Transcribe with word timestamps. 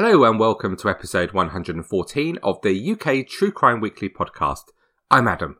Hello 0.00 0.22
and 0.22 0.38
welcome 0.38 0.76
to 0.76 0.88
episode 0.88 1.32
114 1.32 2.38
of 2.40 2.62
the 2.62 2.92
UK 2.92 3.26
True 3.26 3.50
Crime 3.50 3.80
Weekly 3.80 4.08
podcast. 4.08 4.66
I'm 5.10 5.26
Adam. 5.26 5.56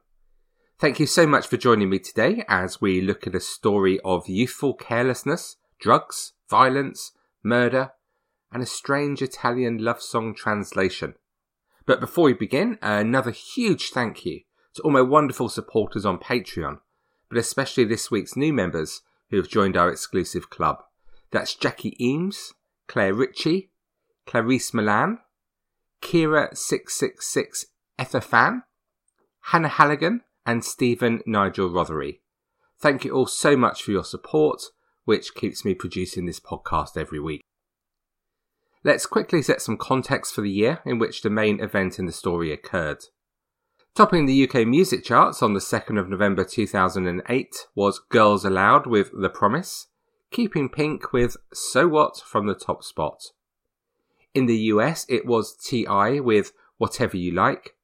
Thank 0.78 1.00
you 1.00 1.06
so 1.06 1.26
much 1.26 1.48
for 1.48 1.56
joining 1.56 1.90
me 1.90 1.98
today 1.98 2.44
as 2.46 2.80
we 2.80 3.00
look 3.00 3.26
at 3.26 3.34
a 3.34 3.40
story 3.40 3.98
of 4.04 4.28
youthful 4.28 4.74
carelessness, 4.74 5.56
drugs, 5.80 6.34
violence, 6.48 7.10
murder, 7.42 7.90
and 8.52 8.62
a 8.62 8.66
strange 8.66 9.22
Italian 9.22 9.78
love 9.78 10.00
song 10.00 10.36
translation. 10.36 11.14
But 11.84 11.98
before 11.98 12.26
we 12.26 12.34
begin, 12.34 12.78
another 12.80 13.32
huge 13.32 13.90
thank 13.90 14.24
you 14.24 14.42
to 14.74 14.82
all 14.82 14.92
my 14.92 15.02
wonderful 15.02 15.48
supporters 15.48 16.06
on 16.06 16.18
Patreon, 16.18 16.78
but 17.28 17.38
especially 17.38 17.86
this 17.86 18.08
week's 18.08 18.36
new 18.36 18.52
members 18.52 19.02
who 19.30 19.36
have 19.36 19.48
joined 19.48 19.76
our 19.76 19.90
exclusive 19.90 20.48
club. 20.48 20.84
That's 21.32 21.56
Jackie 21.56 21.96
Eames, 22.00 22.52
Claire 22.86 23.14
Ritchie, 23.14 23.72
Clarice 24.28 24.74
Milan, 24.74 25.20
Kira666 26.02 27.64
Etherfan, 27.98 28.62
Hannah 29.40 29.68
Halligan, 29.68 30.20
and 30.44 30.62
Stephen 30.62 31.22
Nigel 31.24 31.70
Rothery. 31.70 32.20
Thank 32.78 33.06
you 33.06 33.12
all 33.12 33.26
so 33.26 33.56
much 33.56 33.82
for 33.82 33.90
your 33.90 34.04
support, 34.04 34.64
which 35.06 35.34
keeps 35.34 35.64
me 35.64 35.74
producing 35.74 36.26
this 36.26 36.40
podcast 36.40 36.96
every 36.96 37.18
week. 37.18 37.40
Let's 38.84 39.06
quickly 39.06 39.40
set 39.40 39.62
some 39.62 39.78
context 39.78 40.34
for 40.34 40.42
the 40.42 40.50
year 40.50 40.80
in 40.84 40.98
which 40.98 41.22
the 41.22 41.30
main 41.30 41.58
event 41.60 41.98
in 41.98 42.04
the 42.04 42.12
story 42.12 42.52
occurred. 42.52 43.04
Topping 43.94 44.26
the 44.26 44.46
UK 44.46 44.66
music 44.66 45.04
charts 45.04 45.42
on 45.42 45.54
the 45.54 45.60
2nd 45.60 45.98
of 45.98 46.10
November 46.10 46.44
2008 46.44 47.66
was 47.74 47.98
Girls 48.10 48.44
Aloud 48.44 48.86
with 48.86 49.10
The 49.18 49.30
Promise, 49.30 49.86
Keeping 50.30 50.68
Pink 50.68 51.14
with 51.14 51.38
So 51.54 51.88
What 51.88 52.18
from 52.18 52.46
the 52.46 52.54
top 52.54 52.84
spot. 52.84 53.22
In 54.34 54.46
the 54.46 54.56
US, 54.72 55.06
it 55.08 55.26
was 55.26 55.56
T.I. 55.56 56.20
with 56.20 56.52
Whatever 56.76 57.16
You 57.16 57.32
Like. 57.32 57.74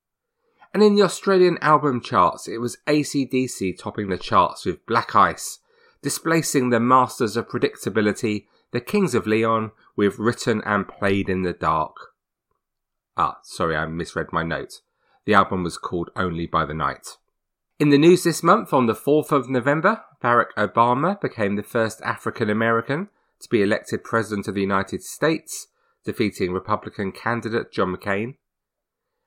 And 0.72 0.82
in 0.82 0.94
the 0.94 1.02
Australian 1.02 1.58
album 1.58 2.00
charts, 2.00 2.48
it 2.48 2.58
was 2.58 2.78
ACDC 2.86 3.78
topping 3.78 4.08
the 4.08 4.18
charts 4.18 4.64
with 4.64 4.84
Black 4.86 5.14
Ice, 5.14 5.60
displacing 6.02 6.70
the 6.70 6.80
masters 6.80 7.36
of 7.36 7.48
predictability, 7.48 8.46
the 8.72 8.80
Kings 8.80 9.14
of 9.14 9.26
Leon, 9.26 9.70
with 9.96 10.18
Written 10.18 10.62
and 10.66 10.88
Played 10.88 11.28
in 11.28 11.42
the 11.42 11.52
Dark. 11.52 11.96
Ah, 13.16 13.38
sorry, 13.42 13.76
I 13.76 13.86
misread 13.86 14.32
my 14.32 14.42
note. 14.42 14.80
The 15.24 15.34
album 15.34 15.62
was 15.62 15.78
called 15.78 16.10
Only 16.16 16.46
by 16.46 16.64
the 16.64 16.74
Night. 16.74 17.16
In 17.78 17.90
the 17.90 17.98
news 17.98 18.24
this 18.24 18.42
month, 18.42 18.72
on 18.72 18.86
the 18.86 18.94
4th 18.94 19.32
of 19.32 19.48
November, 19.48 20.02
Barack 20.22 20.52
Obama 20.56 21.20
became 21.20 21.56
the 21.56 21.62
first 21.62 22.00
African 22.02 22.50
American 22.50 23.08
to 23.40 23.48
be 23.48 23.62
elected 23.62 24.04
President 24.04 24.48
of 24.48 24.54
the 24.54 24.60
United 24.60 25.02
States 25.02 25.68
defeating 26.04 26.52
Republican 26.52 27.12
candidate 27.12 27.72
John 27.72 27.94
McCain. 27.94 28.36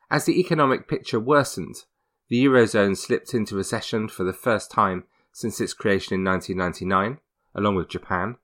As 0.09 0.25
the 0.25 0.39
economic 0.39 0.87
picture 0.87 1.19
worsened, 1.19 1.85
the 2.29 2.43
Eurozone 2.45 2.95
slipped 2.95 3.33
into 3.33 3.55
recession 3.55 4.07
for 4.07 4.23
the 4.23 4.33
first 4.33 4.71
time 4.71 5.05
since 5.31 5.59
its 5.59 5.73
creation 5.73 6.15
in 6.15 6.23
1999, 6.23 7.19
along 7.55 7.75
with 7.75 7.89
Japan. 7.89 8.37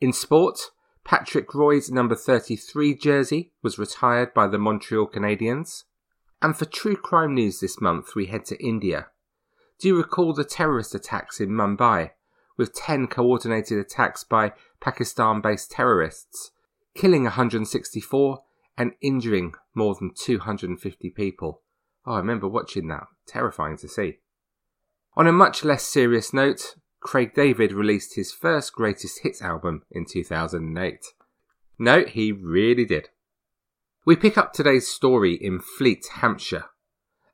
In 0.00 0.12
sport, 0.12 0.70
Patrick 1.04 1.54
Roy's 1.54 1.90
number 1.90 2.14
33 2.14 2.94
jersey 2.94 3.52
was 3.62 3.78
retired 3.78 4.34
by 4.34 4.46
the 4.46 4.58
Montreal 4.58 5.08
Canadiens. 5.08 5.84
And 6.40 6.56
for 6.56 6.66
true 6.66 6.96
crime 6.96 7.34
news 7.34 7.60
this 7.60 7.80
month, 7.80 8.14
we 8.14 8.26
head 8.26 8.44
to 8.46 8.62
India. 8.62 9.08
Do 9.80 9.88
you 9.88 9.96
recall 9.96 10.34
the 10.34 10.44
terrorist 10.44 10.94
attacks 10.94 11.40
in 11.40 11.48
Mumbai, 11.50 12.10
with 12.56 12.74
10 12.74 13.06
coordinated 13.06 13.78
attacks 13.78 14.22
by 14.22 14.52
Pakistan 14.80 15.40
based 15.40 15.70
terrorists 15.70 16.50
killing 16.94 17.24
164 17.24 18.38
and 18.76 18.92
injuring 19.00 19.54
more 19.74 19.94
than 19.94 20.12
250 20.14 21.10
people. 21.10 21.62
Oh, 22.06 22.14
I 22.14 22.18
remember 22.18 22.48
watching 22.48 22.88
that. 22.88 23.06
Terrifying 23.26 23.76
to 23.78 23.88
see. 23.88 24.18
On 25.14 25.26
a 25.26 25.32
much 25.32 25.64
less 25.64 25.82
serious 25.82 26.32
note, 26.32 26.76
Craig 27.00 27.34
David 27.34 27.72
released 27.72 28.14
his 28.14 28.32
first 28.32 28.72
greatest 28.72 29.20
hits 29.22 29.42
album 29.42 29.82
in 29.90 30.04
2008. 30.04 31.06
No, 31.78 32.04
he 32.04 32.32
really 32.32 32.84
did. 32.84 33.08
We 34.04 34.16
pick 34.16 34.38
up 34.38 34.52
today's 34.52 34.88
story 34.88 35.34
in 35.34 35.60
Fleet, 35.60 36.06
Hampshire, 36.20 36.66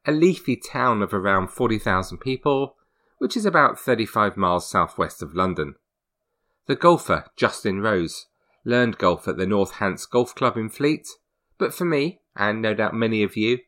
a 0.06 0.12
leafy 0.12 0.56
town 0.56 1.02
of 1.02 1.14
around 1.14 1.48
40,000 1.48 2.18
people, 2.18 2.76
which 3.18 3.36
is 3.36 3.46
about 3.46 3.78
35 3.78 4.36
miles 4.36 4.68
southwest 4.68 5.22
of 5.22 5.34
London. 5.34 5.76
The 6.66 6.76
golfer, 6.76 7.26
Justin 7.36 7.80
Rose, 7.80 8.26
learned 8.64 8.98
golf 8.98 9.28
at 9.28 9.36
the 9.36 9.46
North 9.46 9.72
Hants 9.72 10.06
Golf 10.06 10.34
Club 10.34 10.56
in 10.56 10.68
Fleet, 10.68 11.06
but 11.58 11.74
for 11.74 11.84
me, 11.84 12.20
and 12.36 12.62
no 12.62 12.74
doubt 12.74 12.94
many 12.94 13.22
of 13.22 13.36
you, 13.36 13.58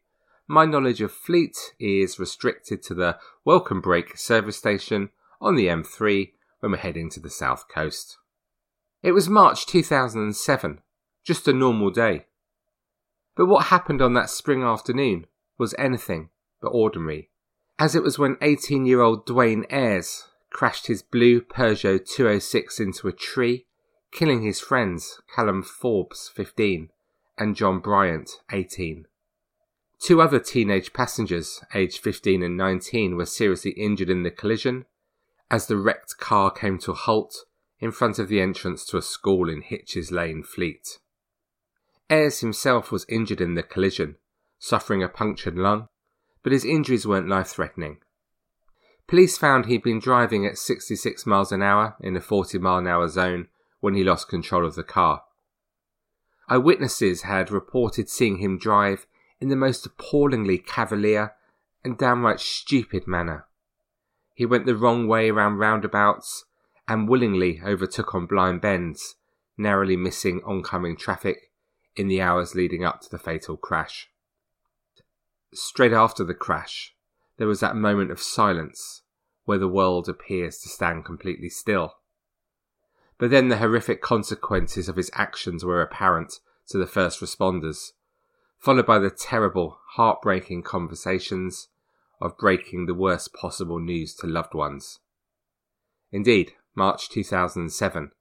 my 0.49 0.65
knowledge 0.65 1.01
of 1.01 1.13
Fleet 1.13 1.57
is 1.79 2.19
restricted 2.19 2.83
to 2.85 2.95
the 2.95 3.19
Welcome 3.45 3.81
Break 3.81 4.17
service 4.17 4.57
station 4.57 5.11
on 5.41 5.55
the 5.55 5.67
M3 5.67 6.33
when 6.61 6.73
we're 6.73 6.79
heading 6.79 7.11
to 7.11 7.21
the 7.21 7.31
south 7.31 7.67
coast. 7.69 8.19
It 9.03 9.13
was 9.13 9.29
March 9.29 9.67
2007, 9.67 10.81
just 11.25 11.47
a 11.49 11.53
normal 11.53 11.91
day. 11.91 12.27
But 13.37 13.47
what 13.47 13.67
happened 13.67 14.01
on 14.01 14.15
that 14.15 14.31
spring 14.31 14.63
afternoon 14.63 15.27
was 15.59 15.75
anything 15.79 16.31
but 16.63 16.69
ordinary, 16.69 17.31
as 17.79 17.95
it 17.95 18.03
was 18.03 18.19
when 18.19 18.39
18 18.41 18.87
year 18.87 19.03
old 19.03 19.27
Dwayne 19.27 19.67
Ayres 19.69 20.25
crashed 20.51 20.87
his 20.87 21.03
blue 21.03 21.41
Peugeot 21.41 22.07
206 22.09 22.81
into 22.81 23.09
a 23.09 23.13
tree 23.13 23.66
killing 24.17 24.43
his 24.43 24.61
friends 24.61 25.21
Callum 25.35 25.63
Forbes, 25.63 26.31
15, 26.35 26.89
and 27.37 27.55
John 27.55 27.81
Bryant, 27.81 28.31
18. 28.51 29.05
Two 30.01 30.23
other 30.23 30.41
teenage 30.41 30.95
passengers, 30.95 31.63
aged 31.75 31.99
15 32.03 32.43
and 32.43 32.57
19, 32.57 33.15
were 33.15 33.27
seriously 33.27 33.73
injured 33.73 34.09
in 34.09 34.23
the 34.23 34.31
collision 34.31 34.87
as 35.51 35.67
the 35.67 35.77
wrecked 35.77 36.17
car 36.17 36.51
came 36.51 36.79
to 36.79 36.93
a 36.93 36.95
halt 36.95 37.45
in 37.79 37.93
front 37.93 38.19
of 38.19 38.29
the 38.29 38.41
entrance 38.41 38.87
to 38.87 38.97
a 38.97 39.03
school 39.03 39.51
in 39.51 39.61
Hitches 39.61 40.11
Lane, 40.11 40.43
Fleet. 40.43 40.99
Ayres 42.09 42.41
himself 42.41 42.91
was 42.91 43.05
injured 43.11 43.43
in 43.43 43.55
the 43.55 43.63
collision, 43.63 44.17
suffering 44.59 45.03
a 45.03 45.09
punctured 45.09 45.59
lung, 45.59 45.89
but 46.43 46.53
his 46.53 46.65
injuries 46.65 47.07
weren't 47.07 47.29
life 47.29 47.49
threatening. 47.49 47.99
Police 49.07 49.37
found 49.37 49.67
he'd 49.67 49.83
been 49.83 50.01
driving 50.01 50.47
at 50.47 50.57
66 50.57 51.27
miles 51.27 51.53
an 51.53 51.63
hour 51.63 51.97
in 52.01 52.17
a 52.17 52.21
40 52.23 52.59
mile 52.59 52.79
an 52.79 52.87
hour 52.87 53.09
zone 53.09 53.49
when 53.81 53.95
he 53.95 54.05
lost 54.05 54.29
control 54.29 54.65
of 54.65 54.75
the 54.75 54.85
car. 54.85 55.23
Eyewitnesses 56.49 57.23
had 57.23 57.51
reported 57.51 58.09
seeing 58.09 58.39
him 58.39 58.59
drive 58.59 59.07
in 59.41 59.49
the 59.49 59.57
most 59.57 59.85
appallingly 59.85 60.59
cavalier 60.59 61.35
and 61.85 61.99
downright 61.99 62.41
stupid 62.41 63.07
manner. 63.07 63.47
He 64.35 64.47
went 64.47 64.67
the 64.67 64.77
wrong 64.77 65.09
way 65.09 65.31
around 65.31 65.59
roundabouts 65.59 66.45
and 66.89 67.09
willingly 67.09 67.61
overtook 67.65 68.15
on 68.15 68.27
blind 68.27 68.61
bends, 68.61 69.17
narrowly 69.57 69.97
missing 69.97 70.41
oncoming 70.45 70.97
traffic 70.97 71.51
in 71.97 72.09
the 72.09 72.21
hours 72.21 72.55
leading 72.55 72.85
up 72.85 73.01
to 73.01 73.11
the 73.11 73.19
fatal 73.19 73.57
crash. 73.57 74.09
Straight 75.53 75.93
after 75.93 76.23
the 76.23 76.35
crash, 76.35 76.95
there 77.39 77.47
was 77.47 77.61
that 77.61 77.77
moment 77.77 78.11
of 78.11 78.21
silence 78.21 79.03
where 79.45 79.59
the 79.59 79.69
world 79.69 80.09
appears 80.09 80.59
to 80.59 80.69
stand 80.69 81.05
completely 81.05 81.49
still. 81.49 81.95
But 83.19 83.31
then 83.31 83.49
the 83.49 83.59
horrific 83.59 84.03
consequences 84.03 84.89
of 84.89 84.97
his 84.97 85.11
actions 85.15 85.65
were 85.65 85.81
apparent 85.81 86.41
to 86.69 86.79
the 86.79 86.87
first 86.87 87.21
responders, 87.21 87.93
followed 88.59 88.87
by 88.87 88.99
the 88.99 89.11
terrible, 89.11 89.79
heartbreaking 89.93 90.63
conversations 90.63 91.69
of 92.21 92.37
breaking 92.37 92.87
the 92.87 92.95
worst 92.95 93.33
possible 93.33 93.79
news 93.79 94.15
to 94.17 94.27
loved 94.27 94.55
ones. 94.55 95.01
Indeed, 96.13 96.53
March 96.75 97.09
2007 97.09 98.13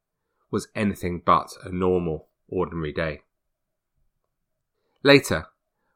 was 0.51 0.67
anything 0.75 1.21
but 1.25 1.51
a 1.63 1.69
normal, 1.69 2.29
ordinary 2.47 2.93
day. 2.93 3.21
Later, 5.03 5.47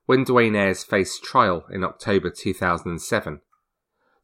when 0.06 0.26
Dwayne 0.26 0.56
Ayres 0.56 0.84
faced 0.84 1.24
trial 1.24 1.66
in 1.72 1.84
October 1.84 2.30
2007, 2.30 3.42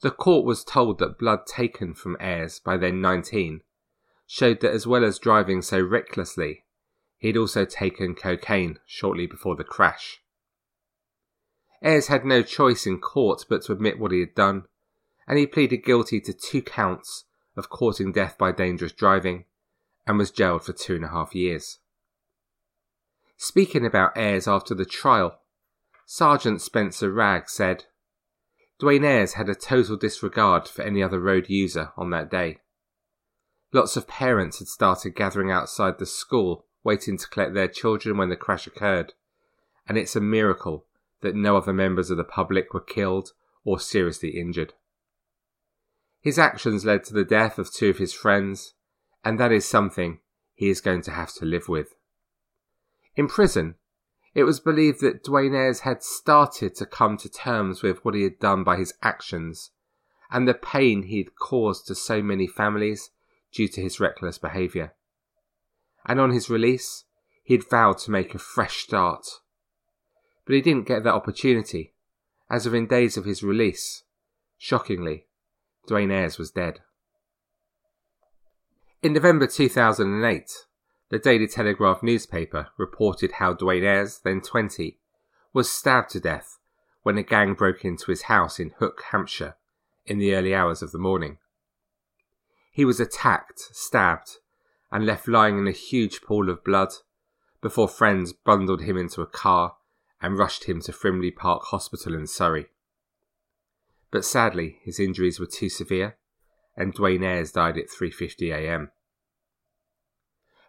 the 0.01 0.11
court 0.11 0.45
was 0.45 0.63
told 0.63 0.99
that 0.99 1.17
blood 1.17 1.45
taken 1.45 1.93
from 1.93 2.17
Ayres 2.19 2.59
by 2.59 2.75
then 2.77 3.01
19 3.01 3.61
showed 4.27 4.61
that 4.61 4.73
as 4.73 4.87
well 4.87 5.03
as 5.03 5.19
driving 5.19 5.61
so 5.61 5.79
recklessly, 5.79 6.65
He'd 7.17 7.37
also 7.37 7.65
taken 7.65 8.13
cocaine 8.13 8.77
shortly 8.85 9.25
before 9.25 9.55
the 9.55 9.63
crash. 9.63 10.21
Ayres 11.81 12.07
had 12.07 12.25
no 12.25 12.43
choice 12.43 12.85
in 12.85 12.99
court 12.99 13.45
but 13.49 13.63
to 13.63 13.71
admit 13.71 13.99
what 13.99 14.11
he 14.11 14.19
had 14.19 14.35
done, 14.35 14.65
and 15.27 15.39
he 15.39 15.47
pleaded 15.47 15.83
guilty 15.83 16.19
to 16.21 16.33
two 16.33 16.61
counts 16.61 17.25
of 17.55 17.69
causing 17.69 18.11
death 18.11 18.37
by 18.37 18.51
dangerous 18.51 18.91
driving 18.91 19.45
and 20.05 20.17
was 20.17 20.29
jailed 20.29 20.63
for 20.63 20.73
two 20.73 20.95
and 20.95 21.05
a 21.05 21.09
half 21.09 21.33
years. 21.33 21.79
Speaking 23.37 23.85
about 23.85 24.15
Ayres 24.15 24.47
after 24.47 24.75
the 24.75 24.85
trial, 24.85 25.39
Sergeant 26.05 26.61
Spencer 26.61 27.11
Wragg 27.11 27.49
said, 27.49 27.85
Dwayne 28.79 29.03
Ayres 29.03 29.33
had 29.33 29.49
a 29.49 29.55
total 29.55 29.97
disregard 29.97 30.67
for 30.67 30.83
any 30.83 31.01
other 31.01 31.19
road 31.19 31.49
user 31.49 31.91
on 31.97 32.11
that 32.11 32.29
day. 32.29 32.59
Lots 33.75 33.97
of 33.97 34.07
parents 34.07 34.59
had 34.59 34.69
started 34.69 35.17
gathering 35.17 35.51
outside 35.51 35.99
the 35.99 36.05
school 36.05 36.65
waiting 36.85 37.17
to 37.17 37.27
collect 37.27 37.53
their 37.53 37.67
children 37.67 38.15
when 38.15 38.29
the 38.29 38.37
crash 38.37 38.65
occurred, 38.65 39.11
and 39.85 39.97
it's 39.97 40.15
a 40.15 40.21
miracle 40.21 40.85
that 41.19 41.35
no 41.35 41.57
other 41.57 41.73
members 41.73 42.09
of 42.09 42.15
the 42.15 42.23
public 42.23 42.73
were 42.73 42.79
killed 42.79 43.33
or 43.65 43.77
seriously 43.77 44.29
injured. 44.29 44.75
His 46.21 46.39
actions 46.39 46.85
led 46.85 47.03
to 47.03 47.13
the 47.13 47.25
death 47.25 47.59
of 47.59 47.69
two 47.69 47.89
of 47.89 47.97
his 47.97 48.13
friends, 48.13 48.75
and 49.25 49.37
that 49.41 49.51
is 49.51 49.67
something 49.67 50.21
he 50.53 50.69
is 50.69 50.79
going 50.79 51.01
to 51.01 51.11
have 51.11 51.33
to 51.33 51.45
live 51.45 51.67
with. 51.67 51.95
In 53.17 53.27
prison, 53.27 53.75
it 54.33 54.45
was 54.45 54.61
believed 54.61 55.01
that 55.01 55.21
Dwayne 55.21 55.53
Ayres 55.53 55.81
had 55.81 56.01
started 56.01 56.75
to 56.75 56.85
come 56.85 57.17
to 57.17 57.27
terms 57.27 57.83
with 57.83 58.05
what 58.05 58.15
he 58.15 58.23
had 58.23 58.39
done 58.39 58.63
by 58.63 58.77
his 58.77 58.93
actions 59.03 59.71
and 60.31 60.47
the 60.47 60.53
pain 60.53 61.03
he 61.03 61.17
had 61.17 61.35
caused 61.35 61.87
to 61.87 61.93
so 61.95 62.23
many 62.23 62.47
families 62.47 63.09
due 63.55 63.69
to 63.69 63.81
his 63.81 63.99
reckless 63.99 64.37
behaviour. 64.37 64.93
And 66.05 66.19
on 66.19 66.31
his 66.31 66.49
release, 66.49 67.05
he 67.43 67.53
had 67.53 67.69
vowed 67.69 67.97
to 67.99 68.11
make 68.11 68.35
a 68.35 68.39
fresh 68.39 68.83
start. 68.83 69.25
But 70.45 70.55
he 70.55 70.61
didn't 70.61 70.87
get 70.87 71.03
that 71.03 71.13
opportunity, 71.13 71.93
as 72.49 72.65
within 72.65 72.85
days 72.85 73.17
of 73.17 73.25
his 73.25 73.41
release, 73.41 74.03
shockingly, 74.57 75.27
Dwayne 75.87 76.11
Ayres 76.11 76.37
was 76.37 76.51
dead. 76.51 76.81
In 79.01 79.13
November 79.13 79.47
2008, 79.47 80.51
the 81.09 81.19
Daily 81.19 81.47
Telegraph 81.47 82.03
newspaper 82.03 82.69
reported 82.77 83.33
how 83.33 83.53
Dwayne 83.53 83.83
Ayres, 83.83 84.19
then 84.23 84.41
20, 84.41 84.99
was 85.53 85.69
stabbed 85.69 86.09
to 86.11 86.19
death 86.19 86.57
when 87.03 87.17
a 87.17 87.23
gang 87.23 87.53
broke 87.53 87.85
into 87.85 88.11
his 88.11 88.23
house 88.23 88.59
in 88.59 88.71
Hook, 88.79 89.03
Hampshire, 89.11 89.55
in 90.05 90.17
the 90.17 90.33
early 90.33 90.53
hours 90.53 90.81
of 90.81 90.91
the 90.91 90.97
morning. 90.97 91.37
He 92.75 92.83
was 92.83 92.99
attacked, 92.99 93.69
stabbed, 93.71 94.39
and 94.91 95.05
left 95.05 95.29
lying 95.29 95.57
in 95.57 95.65
a 95.65 95.71
huge 95.71 96.21
pool 96.21 96.49
of 96.49 96.61
blood 96.65 96.89
before 97.61 97.87
friends 97.87 98.33
bundled 98.33 98.81
him 98.81 98.97
into 98.97 99.21
a 99.21 99.25
car 99.25 99.77
and 100.21 100.37
rushed 100.37 100.65
him 100.65 100.81
to 100.81 100.91
Frimley 100.91 101.33
Park 101.33 101.63
Hospital 101.67 102.13
in 102.13 102.27
Surrey. 102.27 102.65
But 104.11 104.25
sadly, 104.25 104.79
his 104.83 104.99
injuries 104.99 105.39
were 105.39 105.45
too 105.45 105.69
severe, 105.69 106.17
and 106.75 106.93
Dwayne 106.93 107.23
Ayres 107.23 107.53
died 107.53 107.77
at 107.77 107.87
3:50 107.87 108.53
a.m. 108.53 108.91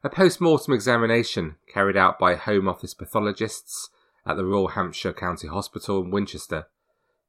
A 0.05 0.09
post 0.09 0.41
mortem 0.41 0.75
examination 0.75 1.56
carried 1.67 1.97
out 1.97 2.20
by 2.20 2.37
Home 2.37 2.69
Office 2.69 2.94
pathologists 2.94 3.91
at 4.25 4.37
the 4.37 4.44
Royal 4.44 4.69
Hampshire 4.69 5.12
County 5.12 5.49
Hospital 5.49 6.05
in 6.05 6.12
Winchester 6.12 6.69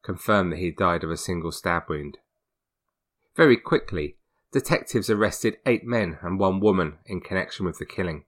confirmed 0.04 0.52
that 0.52 0.60
he 0.60 0.70
died 0.70 1.04
of 1.04 1.10
a 1.10 1.18
single 1.18 1.52
stab 1.52 1.90
wound. 1.90 2.20
Very 3.36 3.58
quickly, 3.58 4.17
detectives 4.52 5.10
arrested 5.10 5.58
eight 5.66 5.84
men 5.84 6.18
and 6.22 6.40
one 6.40 6.60
woman 6.60 6.98
in 7.06 7.22
connection 7.22 7.66
with 7.66 7.78
the 7.78 7.86
killing. 7.86 8.24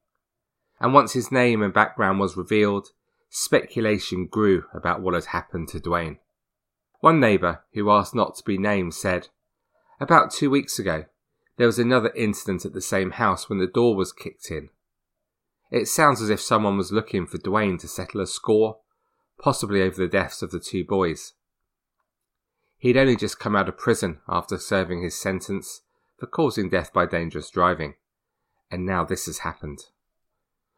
And 0.80 0.94
once 0.94 1.14
his 1.14 1.32
name 1.32 1.62
and 1.62 1.74
background 1.74 2.20
was 2.20 2.38
revealed, 2.38 2.90
speculation 3.30 4.28
grew 4.28 4.66
about 4.74 5.02
what 5.02 5.14
had 5.14 5.26
happened 5.26 5.68
to 5.70 5.80
Dwayne. 5.80 6.18
One 7.00 7.20
neighbour, 7.20 7.64
who 7.74 7.90
asked 7.90 8.16
not 8.16 8.36
to 8.36 8.44
be 8.44 8.58
named, 8.58 8.94
said, 8.94 9.30
About 10.00 10.32
two 10.32 10.50
weeks 10.50 10.80
ago, 10.80 11.06
there 11.58 11.68
was 11.68 11.80
another 11.80 12.12
incident 12.16 12.66
at 12.66 12.74
the 12.74 12.82
same 12.82 13.12
house 13.12 13.50
when 13.50 13.60
the 13.60 13.68
door 13.68 13.96
was 13.96 14.14
kicked 14.14 14.50
in. 14.50 14.70
It 15.72 15.88
sounds 15.88 16.22
as 16.22 16.30
if 16.30 16.42
someone 16.42 16.78
was 16.78 16.92
looking 16.92 17.26
for 17.26 17.38
Dwayne 17.38 17.80
to 17.80 17.88
settle 17.88 18.22
a 18.22 18.28
score, 18.28 18.80
possibly 19.38 19.82
over 19.82 19.96
the 19.96 20.08
deaths 20.08 20.42
of 20.42 20.52
the 20.52 20.60
two 20.60 20.84
boys. 20.84 21.34
He'd 22.78 22.98
only 22.98 23.16
just 23.16 23.40
come 23.40 23.56
out 23.56 23.70
of 23.70 23.78
prison 23.78 24.20
after 24.28 24.58
serving 24.58 25.04
his 25.04 25.20
sentence 25.20 25.82
for 26.20 26.28
causing 26.28 26.70
death 26.70 26.92
by 26.94 27.06
dangerous 27.06 27.50
driving, 27.50 27.96
and 28.70 28.86
now 28.86 29.04
this 29.04 29.26
has 29.26 29.40
happened. 29.40 29.80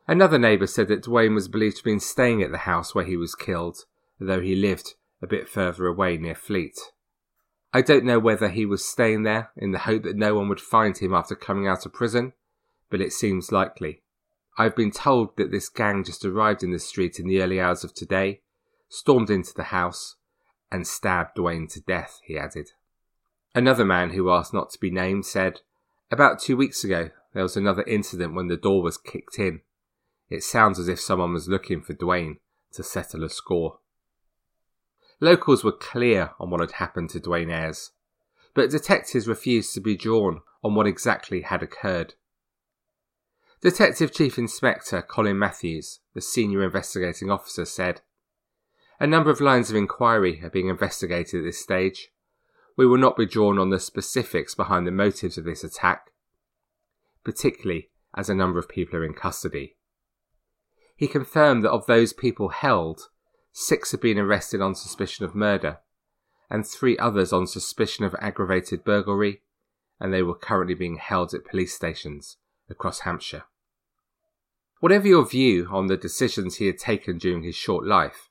Another 0.07 0.37
neighbour 0.37 0.67
said 0.67 0.87
that 0.89 1.03
Dwayne 1.03 1.33
was 1.33 1.47
believed 1.47 1.77
to 1.77 1.79
have 1.79 1.85
been 1.85 1.99
staying 1.99 2.41
at 2.41 2.51
the 2.51 2.59
house 2.59 2.93
where 2.93 3.05
he 3.05 3.17
was 3.17 3.35
killed, 3.35 3.85
though 4.19 4.41
he 4.41 4.55
lived 4.55 4.95
a 5.21 5.27
bit 5.27 5.47
further 5.47 5.87
away 5.87 6.17
near 6.17 6.35
Fleet. 6.35 6.77
I 7.73 7.81
don't 7.81 8.03
know 8.03 8.19
whether 8.19 8.49
he 8.49 8.65
was 8.65 8.83
staying 8.83 9.23
there 9.23 9.51
in 9.55 9.71
the 9.71 9.79
hope 9.79 10.03
that 10.03 10.17
no 10.17 10.35
one 10.35 10.49
would 10.49 10.59
find 10.59 10.97
him 10.97 11.13
after 11.13 11.35
coming 11.35 11.67
out 11.67 11.85
of 11.85 11.93
prison, 11.93 12.33
but 12.89 13.01
it 13.01 13.13
seems 13.13 13.51
likely. 13.51 14.01
I've 14.57 14.75
been 14.75 14.91
told 14.91 15.37
that 15.37 15.51
this 15.51 15.69
gang 15.69 16.03
just 16.03 16.25
arrived 16.25 16.63
in 16.63 16.71
the 16.71 16.79
street 16.79 17.19
in 17.19 17.27
the 17.27 17.41
early 17.41 17.61
hours 17.61 17.83
of 17.85 17.93
today, 17.93 18.41
stormed 18.89 19.29
into 19.29 19.53
the 19.53 19.63
house, 19.65 20.17
and 20.69 20.85
stabbed 20.85 21.37
Dwayne 21.37 21.71
to 21.73 21.81
death, 21.81 22.19
he 22.25 22.37
added. 22.37 22.71
Another 23.53 23.85
man 23.85 24.11
who 24.11 24.29
asked 24.29 24.53
not 24.53 24.69
to 24.71 24.79
be 24.79 24.91
named 24.91 25.25
said, 25.25 25.61
About 26.09 26.39
two 26.39 26.55
weeks 26.55 26.83
ago, 26.83 27.09
there 27.33 27.43
was 27.43 27.57
another 27.57 27.83
incident 27.83 28.33
when 28.33 28.47
the 28.47 28.57
door 28.57 28.81
was 28.81 28.97
kicked 28.97 29.39
in. 29.39 29.61
It 30.29 30.43
sounds 30.43 30.79
as 30.79 30.87
if 30.87 30.99
someone 30.99 31.33
was 31.33 31.49
looking 31.49 31.81
for 31.81 31.93
Dwayne 31.93 32.37
to 32.73 32.83
settle 32.83 33.23
a 33.23 33.29
score. 33.29 33.79
Locals 35.19 35.63
were 35.63 35.71
clear 35.71 36.31
on 36.39 36.49
what 36.49 36.61
had 36.61 36.73
happened 36.73 37.09
to 37.11 37.19
Dwayne 37.19 37.51
Ayres, 37.51 37.91
but 38.53 38.69
detectives 38.69 39.27
refused 39.27 39.73
to 39.73 39.81
be 39.81 39.95
drawn 39.95 40.41
on 40.63 40.73
what 40.73 40.87
exactly 40.87 41.41
had 41.41 41.61
occurred. 41.61 42.15
Detective 43.61 44.11
Chief 44.11 44.37
Inspector 44.37 44.99
Colin 45.03 45.37
Matthews, 45.37 45.99
the 46.15 46.21
senior 46.21 46.63
investigating 46.63 47.29
officer, 47.29 47.65
said, 47.65 48.01
A 48.99 49.05
number 49.05 49.29
of 49.29 49.39
lines 49.39 49.69
of 49.69 49.75
inquiry 49.75 50.41
are 50.43 50.49
being 50.49 50.67
investigated 50.67 51.41
at 51.41 51.43
this 51.43 51.61
stage. 51.61 52.11
We 52.77 52.87
will 52.87 52.97
not 52.97 53.17
be 53.17 53.25
drawn 53.25 53.59
on 53.59 53.69
the 53.69 53.79
specifics 53.79 54.55
behind 54.55 54.87
the 54.87 54.91
motives 54.91 55.37
of 55.37 55.43
this 55.43 55.63
attack, 55.63 56.11
particularly 57.23 57.89
as 58.15 58.29
a 58.29 58.35
number 58.35 58.59
of 58.59 58.69
people 58.69 58.97
are 58.97 59.05
in 59.05 59.13
custody. 59.13 59.75
He 60.95 61.07
confirmed 61.07 61.63
that 61.63 61.71
of 61.71 61.85
those 61.85 62.13
people 62.13 62.49
held, 62.49 63.09
Six 63.53 63.91
have 63.91 64.01
been 64.01 64.17
arrested 64.17 64.61
on 64.61 64.75
suspicion 64.75 65.25
of 65.25 65.35
murder, 65.35 65.79
and 66.49 66.65
three 66.65 66.97
others 66.97 67.33
on 67.33 67.47
suspicion 67.47 68.05
of 68.05 68.15
aggravated 68.19 68.83
burglary, 68.83 69.41
and 69.99 70.13
they 70.13 70.21
were 70.21 70.35
currently 70.35 70.73
being 70.73 70.95
held 70.95 71.33
at 71.33 71.45
police 71.45 71.73
stations 71.73 72.37
across 72.69 73.01
Hampshire. 73.01 73.43
Whatever 74.79 75.07
your 75.07 75.25
view 75.25 75.67
on 75.69 75.87
the 75.87 75.97
decisions 75.97 76.55
he 76.55 76.67
had 76.67 76.77
taken 76.77 77.17
during 77.17 77.43
his 77.43 77.55
short 77.55 77.85
life, 77.85 78.29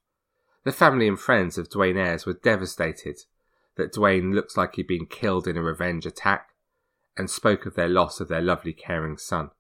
the 0.65 0.73
family 0.73 1.07
and 1.07 1.19
friends 1.19 1.57
of 1.57 1.69
Dwayne 1.69 1.97
Ayres 1.97 2.27
were 2.27 2.33
devastated 2.33 3.21
that 3.77 3.93
Dwayne 3.93 4.35
looks 4.35 4.57
like 4.57 4.75
he'd 4.75 4.87
been 4.87 5.07
killed 5.07 5.47
in 5.47 5.57
a 5.57 5.63
revenge 5.63 6.07
attack 6.07 6.51
and 7.17 7.31
spoke 7.31 7.67
of 7.67 7.75
their 7.75 7.89
loss 7.89 8.21
of 8.21 8.29
their 8.29 8.41
lovely 8.41 8.73
caring 8.73 9.17
son. 9.17 9.51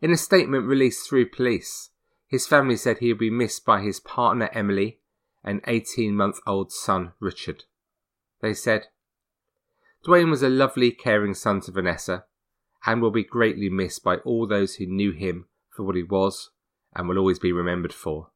In 0.00 0.10
a 0.10 0.16
statement 0.16 0.66
released 0.66 1.08
through 1.08 1.30
police, 1.30 1.90
his 2.26 2.46
family 2.46 2.76
said 2.76 2.98
he 2.98 3.08
would 3.08 3.18
be 3.18 3.30
missed 3.30 3.64
by 3.64 3.80
his 3.80 4.00
partner 4.00 4.50
Emily 4.52 5.00
and 5.42 5.60
18 5.66 6.14
month 6.14 6.38
old 6.46 6.72
son 6.72 7.12
Richard. 7.20 7.64
They 8.40 8.54
said, 8.54 8.86
Dwayne 10.06 10.30
was 10.30 10.42
a 10.42 10.50
lovely, 10.50 10.90
caring 10.90 11.34
son 11.34 11.60
to 11.62 11.72
Vanessa 11.72 12.24
and 12.86 13.00
will 13.00 13.10
be 13.10 13.24
greatly 13.24 13.70
missed 13.70 14.04
by 14.04 14.16
all 14.16 14.46
those 14.46 14.74
who 14.74 14.86
knew 14.86 15.12
him 15.12 15.46
for 15.70 15.84
what 15.84 15.96
he 15.96 16.02
was 16.02 16.50
and 16.94 17.08
will 17.08 17.18
always 17.18 17.38
be 17.38 17.52
remembered 17.52 17.94
for. 17.94 18.30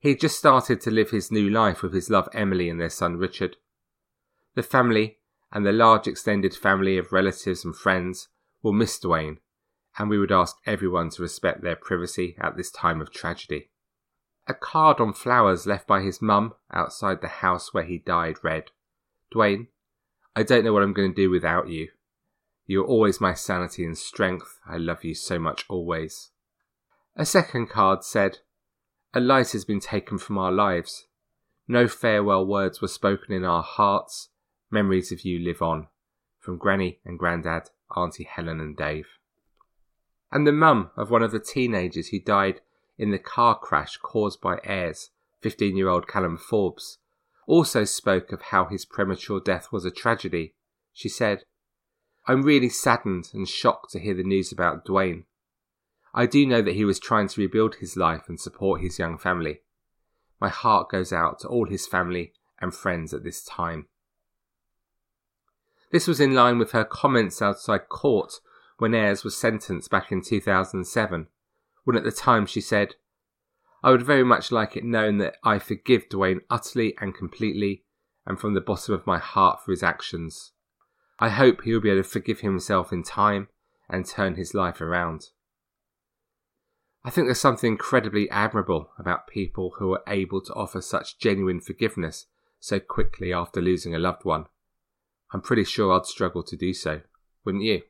He 0.00 0.10
had 0.10 0.20
just 0.20 0.38
started 0.38 0.80
to 0.80 0.90
live 0.90 1.10
his 1.10 1.30
new 1.30 1.48
life 1.48 1.82
with 1.82 1.94
his 1.94 2.10
love 2.10 2.28
Emily 2.32 2.68
and 2.68 2.80
their 2.80 2.90
son 2.90 3.16
Richard. 3.16 3.56
The 4.54 4.62
family 4.62 5.18
and 5.52 5.64
the 5.64 5.72
large 5.72 6.08
extended 6.08 6.54
family 6.54 6.98
of 6.98 7.12
relatives 7.12 7.64
and 7.64 7.76
friends 7.76 8.28
will 8.62 8.72
miss 8.72 8.98
Dwayne 8.98 9.38
and 9.98 10.08
we 10.08 10.18
would 10.18 10.32
ask 10.32 10.56
everyone 10.66 11.10
to 11.10 11.22
respect 11.22 11.62
their 11.62 11.76
privacy 11.76 12.36
at 12.40 12.56
this 12.56 12.70
time 12.70 13.00
of 13.00 13.12
tragedy. 13.12 13.70
A 14.46 14.54
card 14.54 15.00
on 15.00 15.12
flowers 15.12 15.66
left 15.66 15.86
by 15.86 16.00
his 16.00 16.22
mum 16.22 16.54
outside 16.72 17.20
the 17.20 17.28
house 17.28 17.74
where 17.74 17.84
he 17.84 17.98
died 17.98 18.36
read, 18.42 18.70
Dwayne, 19.34 19.68
I 20.34 20.42
don't 20.42 20.64
know 20.64 20.72
what 20.72 20.82
I'm 20.82 20.92
going 20.92 21.10
to 21.12 21.22
do 21.22 21.30
without 21.30 21.68
you. 21.68 21.88
You 22.66 22.82
are 22.82 22.86
always 22.86 23.20
my 23.20 23.34
sanity 23.34 23.84
and 23.84 23.98
strength. 23.98 24.58
I 24.66 24.76
love 24.76 25.04
you 25.04 25.14
so 25.14 25.38
much 25.38 25.64
always. 25.68 26.30
A 27.16 27.26
second 27.26 27.68
card 27.68 28.04
said, 28.04 28.38
A 29.12 29.18
light 29.18 29.50
has 29.52 29.64
been 29.64 29.80
taken 29.80 30.18
from 30.18 30.38
our 30.38 30.52
lives. 30.52 31.06
No 31.66 31.88
farewell 31.88 32.46
words 32.46 32.80
were 32.80 32.86
spoken 32.86 33.34
in 33.34 33.44
our 33.44 33.62
hearts. 33.62 34.28
Memories 34.70 35.10
of 35.10 35.24
you 35.24 35.40
live 35.40 35.60
on. 35.60 35.88
From 36.38 36.58
Granny 36.58 37.00
and 37.04 37.18
Grandad, 37.18 37.70
Auntie 37.96 38.22
Helen 38.22 38.60
and 38.60 38.76
Dave. 38.76 39.08
And 40.30 40.46
the 40.46 40.52
mum 40.52 40.90
of 40.96 41.10
one 41.10 41.24
of 41.24 41.32
the 41.32 41.40
teenagers 41.40 42.08
who 42.08 42.20
died 42.20 42.60
in 42.98 43.10
the 43.10 43.18
car 43.18 43.58
crash 43.58 43.96
caused 43.96 44.40
by 44.40 44.60
Ayres, 44.62 45.10
15 45.40 45.76
year 45.76 45.88
old 45.88 46.06
Callum 46.06 46.36
Forbes, 46.36 46.98
also 47.48 47.82
spoke 47.82 48.30
of 48.30 48.42
how 48.42 48.66
his 48.66 48.84
premature 48.84 49.40
death 49.40 49.72
was 49.72 49.84
a 49.84 49.90
tragedy. 49.90 50.54
She 50.92 51.08
said, 51.08 51.42
I'm 52.26 52.42
really 52.42 52.68
saddened 52.68 53.30
and 53.34 53.48
shocked 53.48 53.90
to 53.90 53.98
hear 53.98 54.14
the 54.14 54.22
news 54.22 54.52
about 54.52 54.84
Dwayne. 54.86 55.24
I 56.12 56.26
do 56.26 56.44
know 56.46 56.62
that 56.62 56.74
he 56.74 56.84
was 56.84 56.98
trying 56.98 57.28
to 57.28 57.40
rebuild 57.40 57.76
his 57.76 57.96
life 57.96 58.28
and 58.28 58.40
support 58.40 58.80
his 58.80 58.98
young 58.98 59.16
family. 59.16 59.60
My 60.40 60.48
heart 60.48 60.90
goes 60.90 61.12
out 61.12 61.38
to 61.40 61.48
all 61.48 61.66
his 61.68 61.86
family 61.86 62.32
and 62.60 62.74
friends 62.74 63.14
at 63.14 63.22
this 63.22 63.44
time. 63.44 63.86
This 65.92 66.06
was 66.06 66.20
in 66.20 66.34
line 66.34 66.58
with 66.58 66.72
her 66.72 66.84
comments 66.84 67.42
outside 67.42 67.88
court 67.88 68.40
when 68.78 68.94
Ayres 68.94 69.24
was 69.24 69.36
sentenced 69.36 69.90
back 69.90 70.10
in 70.10 70.22
2007, 70.22 71.26
when 71.84 71.96
at 71.96 72.04
the 72.04 72.12
time 72.12 72.46
she 72.46 72.60
said, 72.60 72.94
I 73.82 73.90
would 73.90 74.02
very 74.02 74.24
much 74.24 74.52
like 74.52 74.76
it 74.76 74.84
known 74.84 75.18
that 75.18 75.36
I 75.42 75.58
forgive 75.58 76.08
Dwayne 76.08 76.40
utterly 76.48 76.96
and 77.00 77.14
completely 77.14 77.84
and 78.26 78.38
from 78.38 78.54
the 78.54 78.60
bottom 78.60 78.94
of 78.94 79.06
my 79.06 79.18
heart 79.18 79.64
for 79.64 79.72
his 79.72 79.82
actions. 79.82 80.52
I 81.18 81.30
hope 81.30 81.62
he 81.62 81.72
will 81.72 81.80
be 81.80 81.90
able 81.90 82.02
to 82.02 82.08
forgive 82.08 82.40
himself 82.40 82.92
in 82.92 83.02
time 83.02 83.48
and 83.88 84.06
turn 84.06 84.34
his 84.34 84.54
life 84.54 84.80
around. 84.80 85.30
I 87.02 87.10
think 87.10 87.26
there's 87.26 87.40
something 87.40 87.72
incredibly 87.72 88.28
admirable 88.30 88.90
about 88.98 89.26
people 89.26 89.74
who 89.78 89.92
are 89.94 90.02
able 90.06 90.42
to 90.42 90.54
offer 90.54 90.82
such 90.82 91.18
genuine 91.18 91.60
forgiveness 91.60 92.26
so 92.58 92.78
quickly 92.78 93.32
after 93.32 93.60
losing 93.60 93.94
a 93.94 93.98
loved 93.98 94.24
one. 94.24 94.46
I'm 95.32 95.40
pretty 95.40 95.64
sure 95.64 95.92
I'd 95.92 96.06
struggle 96.06 96.42
to 96.42 96.56
do 96.56 96.74
so, 96.74 97.00
wouldn't 97.44 97.64
you? 97.64 97.82